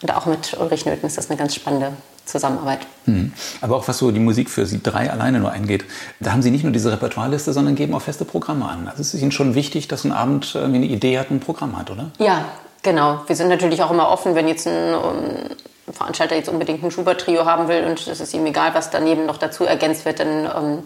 Und 0.00 0.14
auch 0.14 0.26
mit 0.26 0.56
Ulrich 0.58 0.86
Nöthen 0.86 1.06
ist 1.06 1.16
das 1.16 1.30
eine 1.30 1.38
ganz 1.38 1.54
spannende 1.54 1.92
Zusammenarbeit. 2.24 2.80
Mhm. 3.06 3.32
Aber 3.60 3.76
auch 3.76 3.86
was 3.88 3.98
so 3.98 4.10
die 4.10 4.20
Musik 4.20 4.50
für 4.50 4.66
Sie 4.66 4.82
drei 4.82 5.10
alleine 5.10 5.40
nur 5.40 5.50
eingeht, 5.50 5.84
da 6.20 6.32
haben 6.32 6.42
Sie 6.42 6.50
nicht 6.50 6.62
nur 6.62 6.72
diese 6.72 6.90
Repertoireliste, 6.90 7.52
sondern 7.52 7.74
geben 7.74 7.94
auch 7.94 8.02
feste 8.02 8.24
Programme 8.24 8.68
an. 8.68 8.88
Also 8.88 9.00
es 9.00 9.14
ist 9.14 9.22
Ihnen 9.22 9.32
schon 9.32 9.54
wichtig, 9.54 9.88
dass 9.88 10.04
ein 10.04 10.12
Abend 10.12 10.56
eine 10.56 10.84
Idee 10.86 11.18
hat, 11.18 11.30
ein 11.30 11.40
Programm 11.40 11.78
hat, 11.78 11.90
oder? 11.90 12.10
Ja, 12.18 12.44
Genau, 12.82 13.20
wir 13.28 13.36
sind 13.36 13.48
natürlich 13.48 13.82
auch 13.82 13.92
immer 13.92 14.08
offen, 14.08 14.34
wenn 14.34 14.48
jetzt 14.48 14.66
ein 14.66 14.94
um, 14.94 15.94
Veranstalter 15.94 16.34
jetzt 16.34 16.48
unbedingt 16.48 16.82
ein 16.82 16.90
Schubert-Trio 16.90 17.44
haben 17.44 17.68
will 17.68 17.84
und 17.84 18.06
es 18.06 18.20
ist 18.20 18.34
ihm 18.34 18.44
egal, 18.46 18.74
was 18.74 18.90
daneben 18.90 19.26
noch 19.26 19.38
dazu 19.38 19.64
ergänzt 19.64 20.04
wird, 20.04 20.18
dann, 20.18 20.44
ähm, 20.46 20.78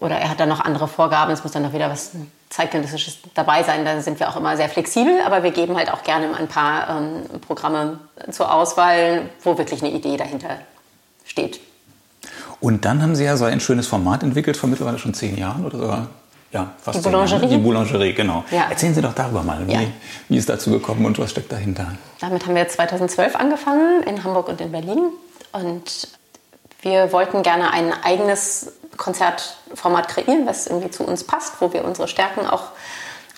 oder 0.00 0.16
er 0.16 0.28
hat 0.28 0.40
dann 0.40 0.48
noch 0.48 0.60
andere 0.60 0.88
Vorgaben, 0.88 1.32
es 1.32 1.42
muss 1.42 1.52
dann 1.52 1.62
noch 1.62 1.72
wieder 1.72 1.90
was 1.90 2.12
Zeitgenössisches 2.50 3.18
dabei 3.34 3.62
sein, 3.62 3.84
dann 3.84 4.00
sind 4.02 4.20
wir 4.20 4.28
auch 4.28 4.36
immer 4.36 4.56
sehr 4.56 4.68
flexibel, 4.68 5.20
aber 5.26 5.42
wir 5.42 5.50
geben 5.50 5.76
halt 5.76 5.92
auch 5.92 6.02
gerne 6.02 6.36
ein 6.36 6.48
paar 6.48 6.88
ähm, 6.88 7.40
Programme 7.40 7.98
zur 8.30 8.52
Auswahl, 8.52 9.22
wo 9.42 9.58
wirklich 9.58 9.82
eine 9.82 9.92
Idee 9.92 10.16
dahinter 10.16 10.58
steht. 11.24 11.60
Und 12.60 12.84
dann 12.84 13.02
haben 13.02 13.14
Sie 13.14 13.24
ja 13.24 13.36
so 13.36 13.44
ein 13.44 13.60
schönes 13.60 13.86
Format 13.86 14.22
entwickelt, 14.22 14.56
vor 14.56 14.68
mittlerweile 14.68 14.98
schon 14.98 15.14
zehn 15.14 15.36
Jahren 15.36 15.66
oder 15.66 15.78
sogar 15.78 16.06
ja, 16.52 16.72
fast 16.80 16.98
die 16.98 17.02
Boulangerie. 17.02 17.48
Die 17.48 17.58
Boulangerie, 17.58 18.12
genau. 18.14 18.44
Ja. 18.50 18.68
Erzählen 18.70 18.94
Sie 18.94 19.02
doch 19.02 19.12
darüber 19.12 19.42
mal, 19.42 19.66
wie, 19.66 19.72
ja. 19.72 19.80
wie 20.28 20.36
ist 20.36 20.48
dazu 20.48 20.70
gekommen 20.70 21.04
und 21.04 21.18
was 21.18 21.32
steckt 21.32 21.50
dahinter? 21.50 21.88
Damit 22.20 22.46
haben 22.46 22.54
wir 22.54 22.68
2012 22.68 23.34
angefangen 23.34 24.04
in 24.04 24.22
Hamburg 24.22 24.48
und 24.48 24.60
in 24.60 24.70
Berlin 24.70 25.10
und 25.52 26.08
wir 26.82 27.12
wollten 27.12 27.42
gerne 27.42 27.72
ein 27.72 27.92
eigenes 28.04 28.72
Konzertformat 28.96 30.08
kreieren, 30.08 30.46
was 30.46 30.66
irgendwie 30.66 30.90
zu 30.90 31.04
uns 31.04 31.24
passt, 31.24 31.60
wo 31.60 31.72
wir 31.72 31.84
unsere 31.84 32.08
Stärken 32.08 32.46
auch 32.46 32.68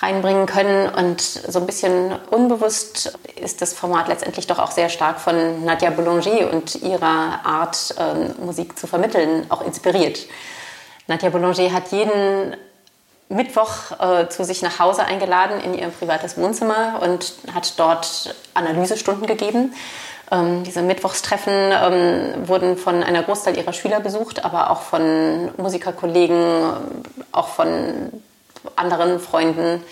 reinbringen 0.01 0.47
können. 0.47 0.89
Und 0.89 1.21
so 1.21 1.59
ein 1.59 1.67
bisschen 1.67 2.13
unbewusst 2.31 3.19
ist 3.41 3.63
das 3.63 3.73
Format 3.73 4.09
letztendlich 4.09 4.47
doch 4.47 4.59
auch 4.59 4.71
sehr 4.71 4.89
stark 4.89 5.21
von 5.21 5.65
Nadia 5.65 5.91
Boulanger 5.91 6.53
und 6.53 6.77
ihrer 6.77 7.41
Art, 7.45 7.95
ähm, 7.99 8.35
Musik 8.45 8.79
zu 8.79 8.87
vermitteln, 8.87 9.47
auch 9.49 9.63
inspiriert. 9.63 10.21
Nadia 11.07 11.31
Boulanger 11.31 11.73
hat 11.73 11.93
jeden 11.93 12.57
Mittwoch 13.29 13.99
äh, 13.99 14.29
zu 14.29 14.45
sich 14.45 14.63
nach 14.63 14.79
Hause 14.79 15.05
eingeladen 15.05 15.61
in 15.61 15.75
ihr 15.75 15.89
privates 15.89 16.37
Wohnzimmer 16.37 17.01
und 17.03 17.35
hat 17.53 17.79
dort 17.79 18.35
Analysestunden 18.55 19.27
gegeben. 19.27 19.75
Ähm, 20.31 20.65
diese 20.65 20.83
Mittwochstreffen 20.83 21.53
ähm, 21.55 22.49
wurden 22.49 22.77
von 22.77 23.03
einer 23.03 23.23
Großteil 23.23 23.57
ihrer 23.57 23.73
Schüler 23.73 24.01
besucht, 24.01 24.45
aber 24.45 24.71
auch 24.71 24.81
von 24.83 25.51
Musikerkollegen, 25.57 26.73
auch 27.33 27.49
von 27.49 28.13
anderen 28.75 29.21
Freunden. 29.21 29.83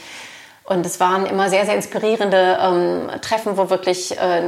Und 0.64 0.84
es 0.86 0.98
waren 0.98 1.26
immer 1.26 1.50
sehr, 1.50 1.66
sehr 1.66 1.76
inspirierende 1.76 2.58
ähm, 2.60 3.10
Treffen, 3.20 3.56
wo 3.56 3.70
wirklich 3.70 4.18
äh, 4.18 4.42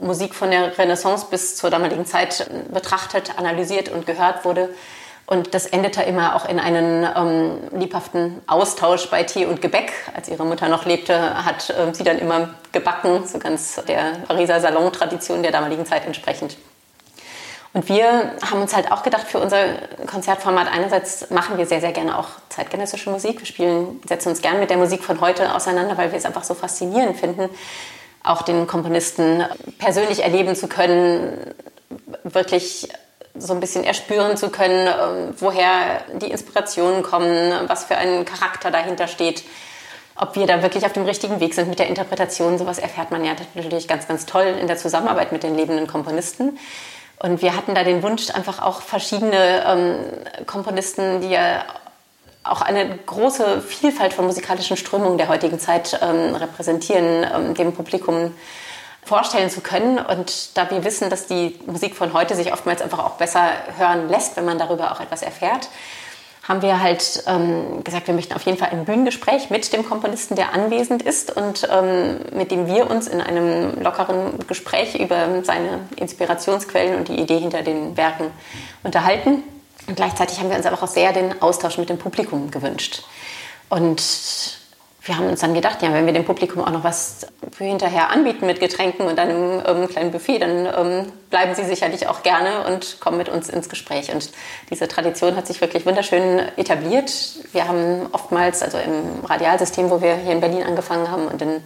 Musik 0.00 0.34
von 0.34 0.50
der 0.50 0.78
Renaissance 0.78 1.26
bis 1.28 1.56
zur 1.56 1.70
damaligen 1.70 2.06
Zeit 2.06 2.48
betrachtet, 2.72 3.36
analysiert 3.36 3.88
und 3.88 4.06
gehört 4.06 4.44
wurde. 4.44 4.70
Und 5.28 5.52
das 5.52 5.66
endete 5.66 6.02
immer 6.04 6.34
auch 6.34 6.48
in 6.48 6.58
einen 6.58 7.06
ähm, 7.14 7.58
liebhaften 7.78 8.40
Austausch 8.46 9.10
bei 9.10 9.24
Tee 9.24 9.44
und 9.44 9.60
Gebäck. 9.60 9.92
Als 10.16 10.30
ihre 10.30 10.46
Mutter 10.46 10.70
noch 10.70 10.86
lebte, 10.86 11.44
hat 11.44 11.68
äh, 11.68 11.92
sie 11.92 12.02
dann 12.02 12.18
immer 12.18 12.54
gebacken, 12.72 13.26
so 13.26 13.38
ganz 13.38 13.78
der 13.86 14.12
Pariser 14.26 14.58
Salon-Tradition 14.58 15.42
der 15.42 15.52
damaligen 15.52 15.84
Zeit 15.84 16.06
entsprechend. 16.06 16.56
Und 17.74 17.90
wir 17.90 18.32
haben 18.50 18.62
uns 18.62 18.74
halt 18.74 18.90
auch 18.90 19.02
gedacht, 19.02 19.26
für 19.28 19.38
unser 19.38 19.66
Konzertformat 20.06 20.66
einerseits 20.72 21.28
machen 21.28 21.58
wir 21.58 21.66
sehr, 21.66 21.82
sehr 21.82 21.92
gerne 21.92 22.18
auch 22.18 22.28
zeitgenössische 22.48 23.10
Musik. 23.10 23.38
Wir 23.38 23.46
spielen, 23.46 24.00
setzen 24.08 24.30
uns 24.30 24.40
gern 24.40 24.58
mit 24.58 24.70
der 24.70 24.78
Musik 24.78 25.04
von 25.04 25.20
heute 25.20 25.54
auseinander, 25.54 25.98
weil 25.98 26.10
wir 26.10 26.16
es 26.16 26.24
einfach 26.24 26.44
so 26.44 26.54
faszinierend 26.54 27.18
finden, 27.18 27.50
auch 28.24 28.40
den 28.40 28.66
Komponisten 28.66 29.44
persönlich 29.76 30.24
erleben 30.24 30.56
zu 30.56 30.68
können, 30.68 31.54
wirklich 32.24 32.88
so 33.34 33.52
ein 33.52 33.60
bisschen 33.60 33.84
erspüren 33.84 34.36
zu 34.36 34.50
können, 34.50 34.86
ähm, 34.86 35.34
woher 35.38 36.02
die 36.20 36.30
Inspirationen 36.30 37.02
kommen, 37.02 37.52
was 37.68 37.84
für 37.84 37.96
ein 37.96 38.24
Charakter 38.24 38.70
dahinter 38.70 39.08
steht, 39.08 39.44
ob 40.16 40.34
wir 40.34 40.46
da 40.46 40.62
wirklich 40.62 40.84
auf 40.84 40.92
dem 40.92 41.04
richtigen 41.04 41.40
Weg 41.40 41.54
sind 41.54 41.68
mit 41.68 41.78
der 41.78 41.88
Interpretation. 41.88 42.58
Sowas 42.58 42.78
erfährt 42.78 43.10
man 43.10 43.24
ja 43.24 43.32
natürlich 43.54 43.86
ganz, 43.86 44.08
ganz 44.08 44.26
toll 44.26 44.56
in 44.60 44.66
der 44.66 44.76
Zusammenarbeit 44.76 45.32
mit 45.32 45.42
den 45.42 45.54
lebenden 45.54 45.86
Komponisten. 45.86 46.58
Und 47.20 47.42
wir 47.42 47.56
hatten 47.56 47.74
da 47.74 47.84
den 47.84 48.02
Wunsch, 48.02 48.30
einfach 48.30 48.62
auch 48.62 48.80
verschiedene 48.80 49.64
ähm, 49.66 50.46
Komponisten, 50.46 51.20
die 51.20 51.30
ja 51.30 51.64
auch 52.44 52.62
eine 52.62 52.96
große 53.06 53.60
Vielfalt 53.60 54.14
von 54.14 54.26
musikalischen 54.26 54.76
Strömungen 54.76 55.18
der 55.18 55.28
heutigen 55.28 55.58
Zeit 55.58 55.98
ähm, 56.02 56.34
repräsentieren, 56.34 57.26
ähm, 57.34 57.54
dem 57.54 57.72
Publikum 57.72 58.32
vorstellen 59.04 59.50
zu 59.50 59.60
können. 59.60 59.98
Und 59.98 60.56
da 60.56 60.70
wir 60.70 60.84
wissen, 60.84 61.10
dass 61.10 61.26
die 61.26 61.58
Musik 61.66 61.96
von 61.96 62.12
heute 62.12 62.36
sich 62.36 62.52
oftmals 62.52 62.82
einfach 62.82 62.98
auch 62.98 63.16
besser 63.16 63.50
hören 63.76 64.08
lässt, 64.08 64.36
wenn 64.36 64.44
man 64.44 64.58
darüber 64.58 64.92
auch 64.92 65.00
etwas 65.00 65.22
erfährt, 65.22 65.68
haben 66.48 66.62
wir 66.62 66.80
halt 66.80 67.24
ähm, 67.26 67.84
gesagt, 67.84 68.06
wir 68.06 68.14
möchten 68.14 68.32
auf 68.32 68.42
jeden 68.42 68.56
Fall 68.56 68.70
ein 68.70 68.86
Bühnengespräch 68.86 69.50
mit 69.50 69.70
dem 69.74 69.84
Komponisten, 69.84 70.34
der 70.34 70.54
anwesend 70.54 71.02
ist 71.02 71.36
und 71.36 71.68
ähm, 71.70 72.20
mit 72.32 72.50
dem 72.50 72.66
wir 72.66 72.90
uns 72.90 73.06
in 73.06 73.20
einem 73.20 73.82
lockeren 73.82 74.46
Gespräch 74.46 74.94
über 74.94 75.44
seine 75.44 75.80
Inspirationsquellen 75.96 76.96
und 76.96 77.08
die 77.08 77.20
Idee 77.20 77.38
hinter 77.38 77.62
den 77.62 77.98
Werken 77.98 78.30
unterhalten. 78.82 79.42
Und 79.86 79.96
gleichzeitig 79.96 80.40
haben 80.40 80.48
wir 80.48 80.56
uns 80.56 80.64
aber 80.64 80.82
auch 80.82 80.88
sehr 80.88 81.12
den 81.12 81.40
Austausch 81.42 81.76
mit 81.76 81.90
dem 81.90 81.98
Publikum 81.98 82.50
gewünscht. 82.50 83.02
Und 83.68 84.57
wir 85.08 85.16
haben 85.16 85.26
uns 85.26 85.40
dann 85.40 85.54
gedacht, 85.54 85.82
ja, 85.82 85.92
wenn 85.92 86.06
wir 86.06 86.12
dem 86.12 86.24
Publikum 86.24 86.62
auch 86.62 86.70
noch 86.70 86.84
was 86.84 87.26
für 87.50 87.64
hinterher 87.64 88.10
anbieten 88.10 88.46
mit 88.46 88.60
Getränken 88.60 89.06
und 89.06 89.18
einem 89.18 89.62
ähm, 89.66 89.88
kleinen 89.88 90.10
Buffet, 90.10 90.38
dann 90.38 90.66
ähm, 90.66 91.12
bleiben 91.30 91.54
sie 91.54 91.64
sicherlich 91.64 92.08
auch 92.08 92.22
gerne 92.22 92.66
und 92.66 93.00
kommen 93.00 93.16
mit 93.16 93.28
uns 93.28 93.48
ins 93.48 93.68
Gespräch. 93.68 94.12
Und 94.12 94.30
diese 94.70 94.86
Tradition 94.86 95.34
hat 95.34 95.46
sich 95.46 95.60
wirklich 95.60 95.86
wunderschön 95.86 96.40
etabliert. 96.56 97.10
Wir 97.52 97.66
haben 97.66 98.06
oftmals, 98.12 98.62
also 98.62 98.78
im 98.78 99.24
Radialsystem, 99.24 99.90
wo 99.90 100.02
wir 100.02 100.14
hier 100.16 100.32
in 100.32 100.40
Berlin 100.40 100.62
angefangen 100.62 101.10
haben 101.10 101.26
und 101.26 101.40
in, 101.40 101.62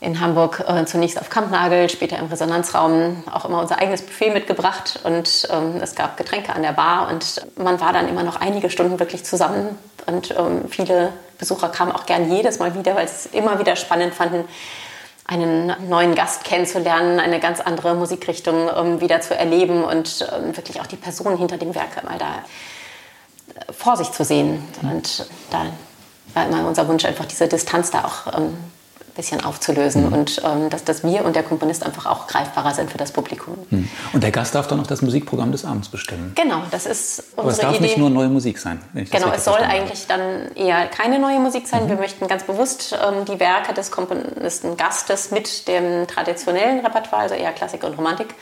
in 0.00 0.20
Hamburg 0.20 0.64
äh, 0.66 0.84
zunächst 0.84 1.20
auf 1.20 1.30
Kampnagel, 1.30 1.88
später 1.88 2.18
im 2.18 2.26
Resonanzraum, 2.26 3.22
auch 3.32 3.44
immer 3.44 3.60
unser 3.60 3.78
eigenes 3.78 4.02
Buffet 4.02 4.30
mitgebracht 4.30 4.98
und 5.04 5.48
ähm, 5.52 5.80
es 5.80 5.94
gab 5.94 6.16
Getränke 6.16 6.52
an 6.52 6.62
der 6.62 6.72
Bar 6.72 7.08
und 7.08 7.46
man 7.56 7.80
war 7.80 7.92
dann 7.92 8.08
immer 8.08 8.24
noch 8.24 8.40
einige 8.40 8.68
Stunden 8.68 8.98
wirklich 8.98 9.24
zusammen 9.24 9.78
und 10.06 10.34
ähm, 10.36 10.62
viele 10.68 11.12
Besucher 11.42 11.70
kamen 11.70 11.90
auch 11.90 12.06
gern 12.06 12.30
jedes 12.30 12.60
Mal 12.60 12.76
wieder, 12.76 12.94
weil 12.94 13.08
sie 13.08 13.14
es 13.14 13.26
immer 13.26 13.58
wieder 13.58 13.74
spannend 13.74 14.14
fanden, 14.14 14.44
einen 15.26 15.74
neuen 15.88 16.14
Gast 16.14 16.44
kennenzulernen, 16.44 17.18
eine 17.18 17.40
ganz 17.40 17.60
andere 17.60 17.94
Musikrichtung 17.96 18.70
ähm, 18.72 19.00
wieder 19.00 19.20
zu 19.20 19.36
erleben 19.36 19.82
und 19.82 20.24
ähm, 20.32 20.56
wirklich 20.56 20.80
auch 20.80 20.86
die 20.86 20.94
Person 20.94 21.36
hinter 21.36 21.58
dem 21.58 21.74
Werk 21.74 22.04
mal 22.04 22.16
da 22.16 22.44
äh, 23.54 23.72
vor 23.72 23.96
sich 23.96 24.12
zu 24.12 24.24
sehen. 24.24 24.62
Und 24.82 25.26
da 25.50 25.66
war 26.34 26.46
immer 26.46 26.64
unser 26.64 26.86
Wunsch, 26.86 27.04
einfach 27.04 27.24
diese 27.24 27.48
Distanz 27.48 27.90
da 27.90 28.04
auch 28.04 28.38
ähm, 28.38 28.56
bisschen 29.14 29.44
aufzulösen 29.44 30.06
mhm. 30.06 30.12
und 30.12 30.42
ähm, 30.44 30.70
dass, 30.70 30.84
dass 30.84 31.02
wir 31.04 31.24
und 31.24 31.36
der 31.36 31.42
Komponist 31.42 31.84
einfach 31.84 32.06
auch 32.06 32.26
greifbarer 32.26 32.74
sind 32.74 32.90
für 32.90 32.98
das 32.98 33.12
Publikum. 33.12 33.56
Mhm. 33.70 33.88
Und 34.12 34.22
der 34.22 34.30
Gast 34.30 34.54
darf 34.54 34.66
dann 34.68 34.80
auch 34.80 34.86
das 34.86 35.02
Musikprogramm 35.02 35.52
des 35.52 35.64
Abends 35.64 35.88
bestimmen. 35.88 36.32
Genau, 36.34 36.62
das 36.70 36.86
ist 36.86 37.24
unsere 37.36 37.40
Aber 37.42 37.50
es 37.50 37.58
darf 37.58 37.74
Idee. 37.74 37.82
nicht 37.82 37.98
nur 37.98 38.10
neue 38.10 38.28
Musik 38.28 38.58
sein. 38.58 38.80
genau, 38.94 39.32
es 39.32 39.44
soll 39.44 39.60
eigentlich 39.60 40.06
dann 40.06 40.52
eher 40.54 40.86
keine 40.86 41.18
neue 41.18 41.38
Musik 41.38 41.68
sein. 41.68 41.84
Mhm. 41.84 41.88
Wir 41.90 41.96
möchten 41.96 42.26
ganz 42.28 42.44
bewusst 42.44 42.92
ähm, 42.92 43.24
die 43.24 43.38
Werke 43.38 43.74
des 43.74 43.90
Komponisten 43.90 44.76
Gastes 44.76 45.30
mit 45.30 45.68
dem 45.68 46.06
traditionellen 46.06 46.80
Repertoire, 46.80 47.22
also 47.22 47.34
eher 47.34 47.52
Klassik 47.52 47.84
und 47.84 47.96
Romantik, 47.98 48.34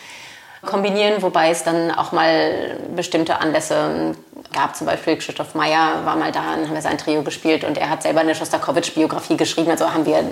kombinieren, 0.62 1.22
wobei 1.22 1.50
es 1.50 1.64
dann 1.64 1.90
auch 1.90 2.12
mal 2.12 2.76
bestimmte 2.94 3.40
Anlässe 3.40 4.14
gab. 4.52 4.76
Zum 4.76 4.86
Beispiel 4.86 5.16
Christoph 5.16 5.54
Meyer 5.54 6.04
war 6.04 6.16
mal 6.16 6.32
da, 6.32 6.54
dann 6.54 6.66
haben 6.66 6.74
wir 6.74 6.82
sein 6.82 6.98
Trio 6.98 7.22
gespielt 7.22 7.64
und 7.64 7.78
er 7.78 7.90
hat 7.90 8.02
selber 8.02 8.20
eine 8.20 8.34
Schostakowitsch-Biografie 8.34 9.36
geschrieben. 9.36 9.70
Also 9.70 9.92
haben 9.92 10.06
wir 10.06 10.22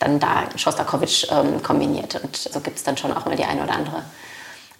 dann 0.00 0.20
da 0.20 0.44
Schostakowitsch 0.56 1.26
ähm, 1.30 1.62
kombiniert. 1.62 2.20
Und 2.22 2.36
so 2.36 2.60
gibt 2.60 2.78
es 2.78 2.84
dann 2.84 2.96
schon 2.96 3.16
auch 3.16 3.26
mal 3.26 3.36
die 3.36 3.44
eine 3.44 3.62
oder 3.62 3.72
andere 3.72 4.02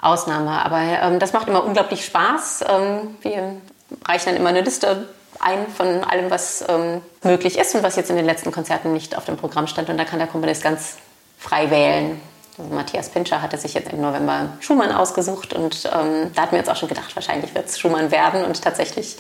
Ausnahme. 0.01 0.65
Aber 0.65 0.79
ähm, 0.79 1.19
das 1.19 1.33
macht 1.33 1.49
immer 1.49 1.65
unglaublich 1.65 2.05
Spaß. 2.05 2.65
Ähm, 2.69 3.17
wir 3.23 3.57
reichen 4.05 4.27
dann 4.27 4.37
immer 4.37 4.51
eine 4.51 4.63
Liste 4.63 5.09
ein 5.41 5.69
von 5.69 6.05
allem, 6.05 6.31
was 6.31 6.65
ähm, 6.69 7.01
möglich 7.23 7.59
ist 7.59 7.75
und 7.75 7.83
was 7.83 7.97
jetzt 7.97 8.11
in 8.11 8.17
den 8.17 8.27
letzten 8.27 8.51
Konzerten 8.51 8.93
nicht 8.93 9.17
auf 9.17 9.25
dem 9.25 9.37
Programm 9.37 9.67
stand. 9.67 9.89
Und 9.89 9.99
da 9.99 10.05
kann 10.05 10.19
der 10.19 10.29
Komponist 10.29 10.63
ganz 10.63 10.97
frei 11.39 11.71
wählen, 11.71 12.21
also 12.59 12.75
Matthias 12.75 13.09
Pinscher 13.09 13.41
hatte 13.41 13.57
sich 13.57 13.75
jetzt 13.75 13.93
im 13.93 14.01
November 14.01 14.51
Schumann 14.61 14.93
ausgesucht 14.93 15.53
und 15.53 15.85
ähm, 15.87 16.31
da 16.35 16.43
hatten 16.43 16.53
wir 16.53 16.59
jetzt 16.59 16.71
auch 16.71 16.77
schon 16.77 16.89
gedacht, 16.89 17.15
wahrscheinlich 17.15 17.55
wird 17.55 17.67
es 17.67 17.79
Schumann 17.79 18.11
werden 18.11 18.45
und 18.45 18.61
tatsächlich 18.63 19.17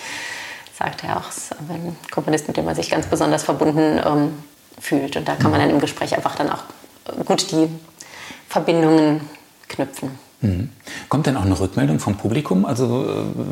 sagt 0.77 1.05
er 1.05 1.17
auch, 1.19 1.29
es 1.29 1.39
ist 1.39 1.53
ein 1.53 1.97
Komponist, 2.11 2.49
mit 2.49 2.57
dem 2.57 2.65
man 2.65 2.75
sich 2.75 2.91
ganz 2.91 3.07
besonders 3.07 3.45
verbunden 3.45 4.01
ähm, 4.05 4.43
fühlt 4.81 5.17
und 5.17 5.27
da 5.27 5.37
kann 5.37 5.51
man 5.51 5.61
dann 5.61 5.71
im 5.71 5.81
Gespräch 5.81 6.15
einfach 6.15 6.35
dann 6.35 6.51
auch 6.51 6.65
gut 7.25 7.51
die 7.51 7.69
Verbindungen 8.49 9.29
knüpfen. 9.69 10.19
Mhm. 10.41 10.71
Kommt 11.09 11.27
denn 11.27 11.37
auch 11.37 11.45
eine 11.45 11.59
Rückmeldung 11.59 11.99
vom 11.99 12.17
Publikum? 12.17 12.65
Also 12.65 13.07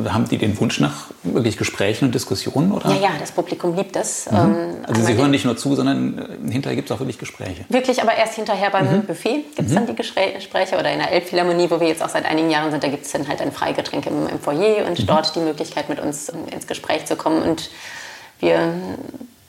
äh, 0.07 0.09
haben 0.09 0.29
die 0.29 0.39
den 0.39 0.59
Wunsch 0.61 0.79
nach 0.79 1.07
wirklich 1.25 1.57
Gesprächen 1.57 2.05
und 2.05 2.15
Diskussionen? 2.15 2.71
Oder? 2.71 2.91
Ja, 2.91 3.01
ja, 3.01 3.11
das 3.19 3.33
Publikum 3.33 3.75
liebt 3.75 3.97
es. 3.97 4.31
Mhm. 4.31 4.37
Ähm, 4.37 4.57
also 4.87 5.03
Sie 5.03 5.15
hören 5.15 5.33
nicht 5.33 5.45
nur 5.45 5.57
zu, 5.57 5.75
sondern 5.75 6.19
äh, 6.19 6.53
hinterher 6.53 6.77
gibt 6.77 6.89
es 6.89 6.95
auch 6.95 7.01
wirklich 7.01 7.19
Gespräche? 7.19 7.65
Wirklich, 7.69 8.01
aber 8.01 8.15
erst 8.15 8.35
hinterher 8.35 8.71
beim 8.71 8.99
mhm. 8.99 9.03
Buffet 9.05 9.45
gibt 9.57 9.69
es 9.69 9.75
dann 9.75 9.83
mhm. 9.83 9.89
die 9.89 9.97
Gespräche 9.97 10.79
oder 10.79 10.93
in 10.93 11.01
der 11.01 11.11
Elbphilharmonie, 11.11 11.69
wo 11.71 11.81
wir 11.81 11.89
jetzt 11.89 12.05
auch 12.05 12.09
seit 12.09 12.25
einigen 12.25 12.51
Jahren 12.51 12.71
sind, 12.71 12.85
da 12.85 12.89
gibt 12.89 13.05
es 13.05 13.11
dann 13.11 13.27
halt 13.27 13.41
ein 13.41 13.51
Freigetränk 13.51 14.07
im, 14.07 14.29
im 14.29 14.39
Foyer 14.39 14.87
und 14.87 15.01
mhm. 15.01 15.07
dort 15.07 15.35
die 15.35 15.41
Möglichkeit 15.41 15.89
mit 15.89 15.99
uns 15.99 16.29
ins 16.29 16.69
Gespräch 16.69 17.07
zu 17.07 17.17
kommen 17.17 17.43
und 17.43 17.71
wir 18.39 18.75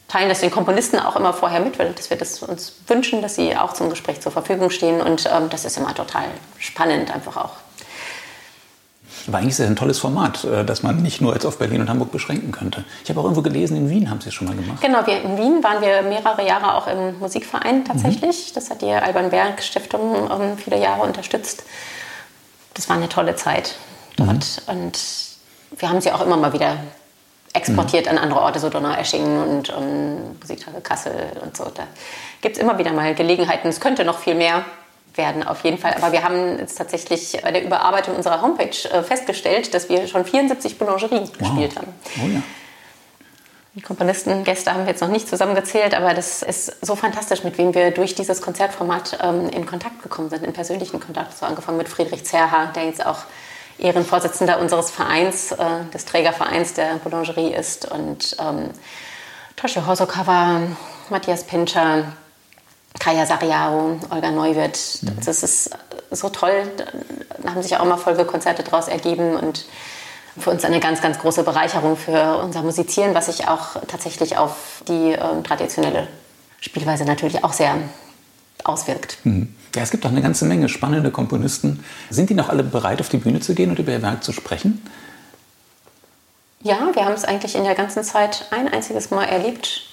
teilen 0.08 0.30
das 0.30 0.40
den 0.40 0.52
Komponisten 0.52 1.00
auch 1.00 1.16
immer 1.16 1.34
vorher 1.34 1.60
mit, 1.60 1.80
weil 1.80 1.92
dass 1.94 2.10
wir 2.10 2.18
das 2.18 2.42
uns 2.42 2.74
wünschen, 2.88 3.22
dass 3.22 3.36
sie 3.36 3.56
auch 3.56 3.74
zum 3.74 3.90
Gespräch 3.90 4.22
zur 4.22 4.32
Verfügung 4.32 4.70
stehen. 4.70 5.02
Und 5.02 5.26
ähm, 5.26 5.50
das 5.50 5.66
ist 5.66 5.78
immer 5.78 5.94
total 5.94 6.26
spannend, 6.58 7.14
einfach 7.14 7.38
auch. 7.38 7.52
Aber 9.28 9.40
eigentlich 9.40 9.50
ist 9.50 9.60
das 9.60 9.68
ein 9.68 9.76
tolles 9.76 10.00
Format, 10.00 10.46
äh, 10.46 10.64
das 10.64 10.84
man 10.84 11.02
nicht 11.02 11.20
nur 11.20 11.34
jetzt 11.34 11.46
auf 11.46 11.58
Berlin 11.58 11.82
und 11.82 11.90
Hamburg 11.90 12.12
beschränken 12.12 12.52
könnte. 12.52 12.86
Ich 13.04 13.10
habe 13.10 13.20
auch 13.20 13.26
irgendwo 13.26 13.42
gelesen, 13.42 13.76
in 13.76 13.90
Wien 13.90 14.10
haben 14.10 14.22
Sie 14.22 14.30
es 14.30 14.36
schon 14.36 14.48
mal 14.48 14.56
gemacht. 14.56 14.80
Genau, 14.82 15.06
wir, 15.06 15.22
in 15.22 15.38
Wien 15.38 15.64
waren 15.64 15.82
wir 15.82 16.02
mehrere 16.04 16.46
Jahre 16.48 16.76
auch 16.76 16.88
im 16.88 17.20
Musikverein 17.20 17.84
tatsächlich. 17.84 18.52
Mhm. 18.52 18.56
Das 18.56 18.70
hat 18.70 18.82
die 18.82 18.92
Alban 18.92 19.30
Berg 19.30 19.62
Stiftung 19.62 20.30
ähm, 20.32 20.58
viele 20.58 20.80
Jahre 20.80 21.02
unterstützt. 21.02 21.64
Das 22.74 22.88
war 22.88 22.96
eine 22.96 23.10
tolle 23.10 23.36
Zeit 23.36 23.76
dort. 24.16 24.62
Mhm. 24.68 24.74
Und 24.74 25.00
wir 25.78 25.90
haben 25.90 26.00
sie 26.00 26.12
auch 26.14 26.22
immer 26.22 26.38
mal 26.38 26.54
wieder 26.54 26.78
exportiert 27.58 28.08
an 28.08 28.18
andere 28.18 28.42
Orte, 28.42 28.60
so 28.60 28.70
Donaueschingen 28.70 29.44
und 29.44 29.70
um, 29.76 30.38
Musiktage 30.40 30.80
Kassel 30.82 31.14
und 31.44 31.58
so. 31.58 31.66
Da 31.66 31.84
gibt 32.42 32.56
es 32.56 32.62
immer 32.62 32.78
wieder 32.78 32.94
mal 32.94 33.14
Gelegenheiten. 33.16 33.68
Es 33.68 33.80
könnte 33.80 34.06
noch 34.06 34.20
viel 34.20 34.36
mehr 34.36 34.64
werden, 35.16 35.44
auf 35.44 35.64
jeden 35.64 35.78
Fall. 35.78 35.96
Aber 35.96 36.12
wir 36.12 36.24
haben 36.24 36.60
jetzt 36.60 36.78
tatsächlich 36.78 37.40
bei 37.42 37.52
der 37.52 37.64
Überarbeitung 37.64 38.16
unserer 38.16 38.42
Homepage 38.42 38.78
äh, 38.92 39.02
festgestellt, 39.04 39.74
dass 39.74 39.90
wir 39.90 40.08
schon 40.08 40.24
74 40.24 40.78
Boulangerien 40.78 41.24
wow. 41.24 41.38
gespielt 41.38 41.76
haben. 41.76 41.94
Oh 42.24 42.28
ja. 42.28 42.42
Die 43.74 43.82
Komponistengäste 43.82 44.74
haben 44.74 44.86
wir 44.86 44.92
jetzt 44.92 45.02
noch 45.02 45.10
nicht 45.10 45.28
zusammengezählt, 45.28 45.94
aber 45.94 46.16
das 46.16 46.42
ist 46.42 46.84
so 46.84 46.96
fantastisch, 46.96 47.44
mit 47.44 47.60
wem 47.60 47.76
wir 47.76 47.92
durch 47.92 48.16
dieses 48.16 48.42
Konzertformat 48.42 49.20
ähm, 49.22 49.50
in 49.50 49.68
Kontakt 49.68 50.02
gekommen 50.02 50.30
sind, 50.30 50.44
in 50.44 50.54
persönlichen 50.54 51.00
Kontakt. 51.00 51.38
So 51.38 51.46
angefangen 51.46 51.78
mit 51.78 51.88
Friedrich 51.88 52.26
Zerha, 52.26 52.72
der 52.76 52.86
jetzt 52.86 53.06
auch 53.06 53.20
Ehrenvorsitzender 53.80 54.60
unseres 54.60 54.92
Vereins, 54.92 55.52
äh, 55.52 55.66
des 55.94 56.06
Trägervereins 56.06 56.74
der 56.74 56.96
Boulangerie 56.96 57.54
ist. 57.54 57.90
Und 57.92 58.36
ähm, 58.40 58.72
Toshio 59.56 59.86
Hosokawa, 59.86 60.62
Matthias 61.10 61.44
Pinscher, 61.44 62.14
Kaya 63.00 63.26
Sariaro, 63.26 64.00
Olga 64.10 64.32
Neuwirth. 64.32 65.00
Mhm. 65.02 65.18
Das 65.26 65.44
ist 65.44 65.70
so 66.12 66.30
toll. 66.30 66.64
Da 67.42 67.52
haben 67.52 67.62
sich 67.62 67.76
auch 67.78 67.84
immer 67.84 67.98
Folgekonzerte 67.98 68.64
daraus 68.64 68.88
ergeben 68.88 69.36
und 69.36 69.66
für 70.40 70.52
uns 70.52 70.64
eine 70.66 70.80
ganz, 70.80 71.02
ganz 71.02 71.20
große 71.20 71.44
Bereicherung 71.44 71.98
für 71.98 72.38
unser 72.38 72.62
Musizieren, 72.62 73.16
was 73.16 73.28
sich 73.28 73.48
auch 73.48 73.82
tatsächlich 73.88 74.38
auf 74.38 74.84
die 74.88 75.14
äh, 75.14 75.44
traditionelle 75.44 76.08
Spielweise 76.60 77.06
natürlich 77.06 77.44
auch 77.44 77.54
sehr 77.54 77.76
auswirkt. 78.64 79.18
Mhm. 79.24 79.54
Ja, 79.76 79.84
es 79.84 79.92
gibt 79.92 80.06
auch 80.06 80.10
eine 80.10 80.22
ganze 80.22 80.46
Menge 80.46 80.70
spannende 80.70 81.12
Komponisten. 81.12 81.84
Sind 82.10 82.30
die 82.30 82.34
noch 82.34 82.50
alle 82.50 82.64
bereit, 82.64 83.00
auf 83.00 83.10
die 83.10 83.18
Bühne 83.18 83.40
zu 83.40 83.54
gehen 83.54 83.70
und 83.70 83.80
über 83.80 83.92
ihr 83.92 84.02
Werk 84.02 84.24
zu 84.24 84.32
sprechen? 84.32 84.82
Ja, 86.62 86.90
wir 86.94 87.06
haben 87.06 87.14
es 87.14 87.26
eigentlich 87.26 87.56
in 87.56 87.64
der 87.64 87.76
ganzen 87.76 88.04
Zeit 88.04 88.48
ein 88.52 88.68
einziges 88.68 89.12
Mal 89.12 89.26
erlebt, 89.26 89.84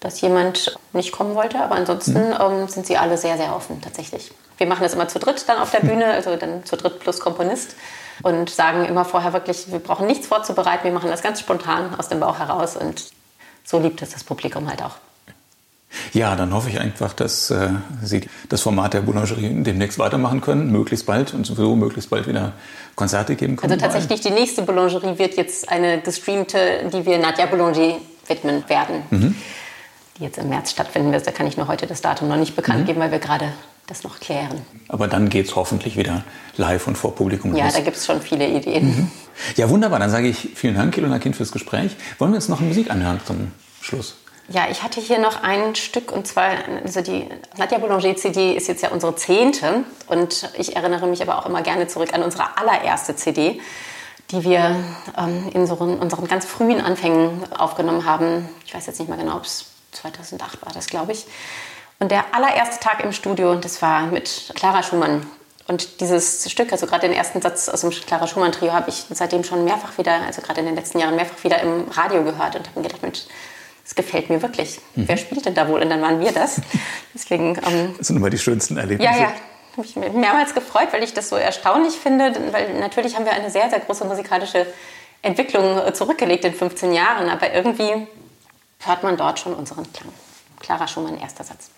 dass 0.00 0.20
jemand 0.20 0.76
nicht 0.92 1.12
kommen 1.12 1.34
wollte. 1.34 1.60
Aber 1.60 1.76
ansonsten 1.76 2.28
mhm. 2.28 2.36
ähm, 2.38 2.68
sind 2.68 2.86
sie 2.86 2.98
alle 2.98 3.16
sehr, 3.16 3.38
sehr 3.38 3.56
offen 3.56 3.80
tatsächlich. 3.80 4.30
Wir 4.58 4.66
machen 4.66 4.82
das 4.82 4.92
immer 4.94 5.08
zu 5.08 5.18
dritt 5.18 5.48
dann 5.48 5.58
auf 5.58 5.70
der 5.70 5.80
Bühne, 5.80 6.06
also 6.06 6.36
dann 6.36 6.64
zu 6.64 6.76
dritt 6.76 7.00
plus 7.00 7.20
Komponist 7.20 7.74
und 8.22 8.50
sagen 8.50 8.84
immer 8.84 9.04
vorher 9.04 9.32
wirklich, 9.32 9.72
wir 9.72 9.80
brauchen 9.80 10.06
nichts 10.06 10.26
vorzubereiten, 10.26 10.84
wir 10.84 10.92
machen 10.92 11.10
das 11.10 11.22
ganz 11.22 11.40
spontan 11.40 11.94
aus 11.98 12.08
dem 12.08 12.20
Bauch 12.20 12.38
heraus 12.38 12.76
und 12.76 13.06
so 13.64 13.80
liebt 13.80 14.00
es 14.02 14.10
das 14.10 14.22
Publikum 14.22 14.68
halt 14.68 14.82
auch. 14.82 14.96
Ja, 16.12 16.36
dann 16.36 16.52
hoffe 16.52 16.70
ich 16.70 16.80
einfach, 16.80 17.12
dass 17.12 17.50
äh, 17.50 17.70
Sie 18.02 18.28
das 18.48 18.60
Format 18.60 18.94
der 18.94 19.00
Boulangerie 19.00 19.62
demnächst 19.62 19.98
weitermachen 19.98 20.40
können, 20.40 20.70
möglichst 20.70 21.06
bald 21.06 21.34
und 21.34 21.44
sowieso 21.44 21.76
möglichst 21.76 22.10
bald 22.10 22.26
wieder 22.26 22.52
Konzerte 22.94 23.34
geben 23.34 23.56
können. 23.56 23.72
Also 23.72 23.84
tatsächlich, 23.84 24.20
die 24.20 24.30
nächste 24.30 24.62
Boulangerie 24.62 25.18
wird 25.18 25.36
jetzt 25.36 25.68
eine 25.68 26.00
gestreamte, 26.00 26.90
die 26.92 27.04
wir 27.06 27.18
Nadja 27.18 27.46
Boulanger 27.46 27.96
widmen 28.26 28.68
werden, 28.68 29.02
mhm. 29.10 29.34
die 30.18 30.24
jetzt 30.24 30.38
im 30.38 30.48
März 30.48 30.70
stattfinden 30.70 31.12
wird. 31.12 31.26
Da 31.26 31.30
kann 31.30 31.46
ich 31.46 31.56
nur 31.56 31.68
heute 31.68 31.86
das 31.86 32.00
Datum 32.00 32.28
noch 32.28 32.36
nicht 32.36 32.56
bekannt 32.56 32.82
mhm. 32.82 32.86
geben, 32.86 33.00
weil 33.00 33.10
wir 33.10 33.18
gerade 33.18 33.52
das 33.86 34.02
noch 34.02 34.18
klären. 34.18 34.62
Aber 34.88 35.08
dann 35.08 35.28
geht 35.28 35.46
es 35.46 35.56
hoffentlich 35.56 35.96
wieder 35.96 36.24
live 36.56 36.86
und 36.86 36.96
vor 36.96 37.14
Publikum 37.14 37.54
Ja, 37.54 37.64
los. 37.64 37.74
da 37.74 37.80
gibt 37.80 37.96
es 37.96 38.06
schon 38.06 38.20
viele 38.20 38.48
Ideen. 38.48 38.86
Mhm. 38.86 39.10
Ja, 39.56 39.68
wunderbar. 39.68 39.98
Dann 39.98 40.10
sage 40.10 40.28
ich 40.28 40.50
vielen 40.54 40.74
Dank, 40.74 40.96
Ilona 40.96 41.18
Kind, 41.18 41.36
fürs 41.36 41.52
Gespräch. 41.52 41.96
Wollen 42.18 42.32
wir 42.32 42.38
jetzt 42.38 42.48
noch 42.48 42.60
Musik 42.60 42.90
anhören 42.90 43.20
zum 43.26 43.52
Schluss? 43.82 44.16
Ja, 44.48 44.66
ich 44.70 44.82
hatte 44.82 45.00
hier 45.00 45.18
noch 45.18 45.42
ein 45.42 45.74
Stück 45.74 46.12
und 46.12 46.26
zwar, 46.26 46.50
also 46.82 47.00
die 47.00 47.26
Nadja 47.56 47.78
Boulanger 47.78 48.14
CD 48.14 48.52
ist 48.54 48.68
jetzt 48.68 48.82
ja 48.82 48.90
unsere 48.90 49.16
zehnte 49.16 49.84
und 50.06 50.50
ich 50.58 50.76
erinnere 50.76 51.06
mich 51.06 51.22
aber 51.22 51.38
auch 51.38 51.46
immer 51.46 51.62
gerne 51.62 51.86
zurück 51.86 52.12
an 52.12 52.22
unsere 52.22 52.58
allererste 52.58 53.16
CD, 53.16 53.60
die 54.30 54.44
wir 54.44 54.76
ähm, 55.16 55.50
in 55.54 55.66
so 55.66 55.74
unseren 55.74 56.28
ganz 56.28 56.44
frühen 56.44 56.82
Anfängen 56.82 57.42
aufgenommen 57.54 58.04
haben. 58.04 58.48
Ich 58.66 58.74
weiß 58.74 58.86
jetzt 58.86 58.98
nicht 58.98 59.08
mehr 59.08 59.16
genau, 59.16 59.36
ob 59.36 59.44
es 59.44 59.66
2008 59.92 60.64
war, 60.64 60.72
das 60.74 60.88
glaube 60.88 61.12
ich. 61.12 61.24
Und 61.98 62.10
der 62.10 62.24
allererste 62.32 62.80
Tag 62.80 63.02
im 63.02 63.12
Studio, 63.12 63.54
das 63.54 63.80
war 63.80 64.06
mit 64.08 64.52
Clara 64.54 64.82
Schumann. 64.82 65.26
Und 65.68 66.00
dieses 66.02 66.50
Stück, 66.50 66.70
also 66.70 66.86
gerade 66.86 67.08
den 67.08 67.16
ersten 67.16 67.40
Satz 67.40 67.70
aus 67.70 67.80
dem 67.80 67.90
Clara 67.90 68.26
Schumann 68.26 68.52
Trio, 68.52 68.74
habe 68.74 68.90
ich 68.90 69.06
seitdem 69.08 69.42
schon 69.42 69.64
mehrfach 69.64 69.96
wieder, 69.96 70.20
also 70.26 70.42
gerade 70.42 70.60
in 70.60 70.66
den 70.66 70.74
letzten 70.74 70.98
Jahren 70.98 71.16
mehrfach 71.16 71.42
wieder 71.42 71.60
im 71.60 71.88
Radio 71.88 72.22
gehört 72.22 72.56
und 72.56 72.68
habe 72.68 72.80
mir 72.80 72.88
gedacht, 72.88 73.00
Mensch, 73.00 73.20
das 73.84 73.94
gefällt 73.94 74.30
mir 74.30 74.42
wirklich. 74.42 74.80
Mhm. 74.96 75.08
Wer 75.08 75.16
spielt 75.16 75.44
denn 75.44 75.54
da 75.54 75.68
wohl? 75.68 75.82
Und 75.82 75.90
dann 75.90 76.00
waren 76.00 76.18
wir 76.18 76.32
das. 76.32 76.60
Deswegen, 77.14 77.56
ähm, 77.66 77.94
das 77.96 78.08
sind 78.08 78.16
immer 78.16 78.30
die 78.30 78.38
schönsten 78.38 78.76
Erlebnisse. 78.78 79.12
Ja, 79.12 79.18
ja. 79.18 79.32
Habe 79.76 79.86
ich 79.86 79.96
mich 79.96 80.12
mehrmals 80.12 80.54
gefreut, 80.54 80.88
weil 80.92 81.02
ich 81.02 81.12
das 81.12 81.28
so 81.28 81.36
erstaunlich 81.36 81.94
finde. 81.94 82.32
Weil 82.52 82.78
natürlich 82.78 83.16
haben 83.16 83.26
wir 83.26 83.32
eine 83.32 83.50
sehr, 83.50 83.68
sehr 83.68 83.80
große 83.80 84.04
musikalische 84.04 84.66
Entwicklung 85.20 85.78
äh, 85.78 85.92
zurückgelegt 85.92 86.44
in 86.44 86.54
15 86.54 86.92
Jahren. 86.92 87.28
Aber 87.28 87.52
irgendwie 87.52 88.06
hört 88.80 89.02
man 89.02 89.16
dort 89.16 89.38
schon 89.38 89.54
unseren 89.54 89.90
Klang. 89.92 90.12
Clara 90.60 90.88
Schumann, 90.88 91.18
erster 91.20 91.44
Satz. 91.44 91.70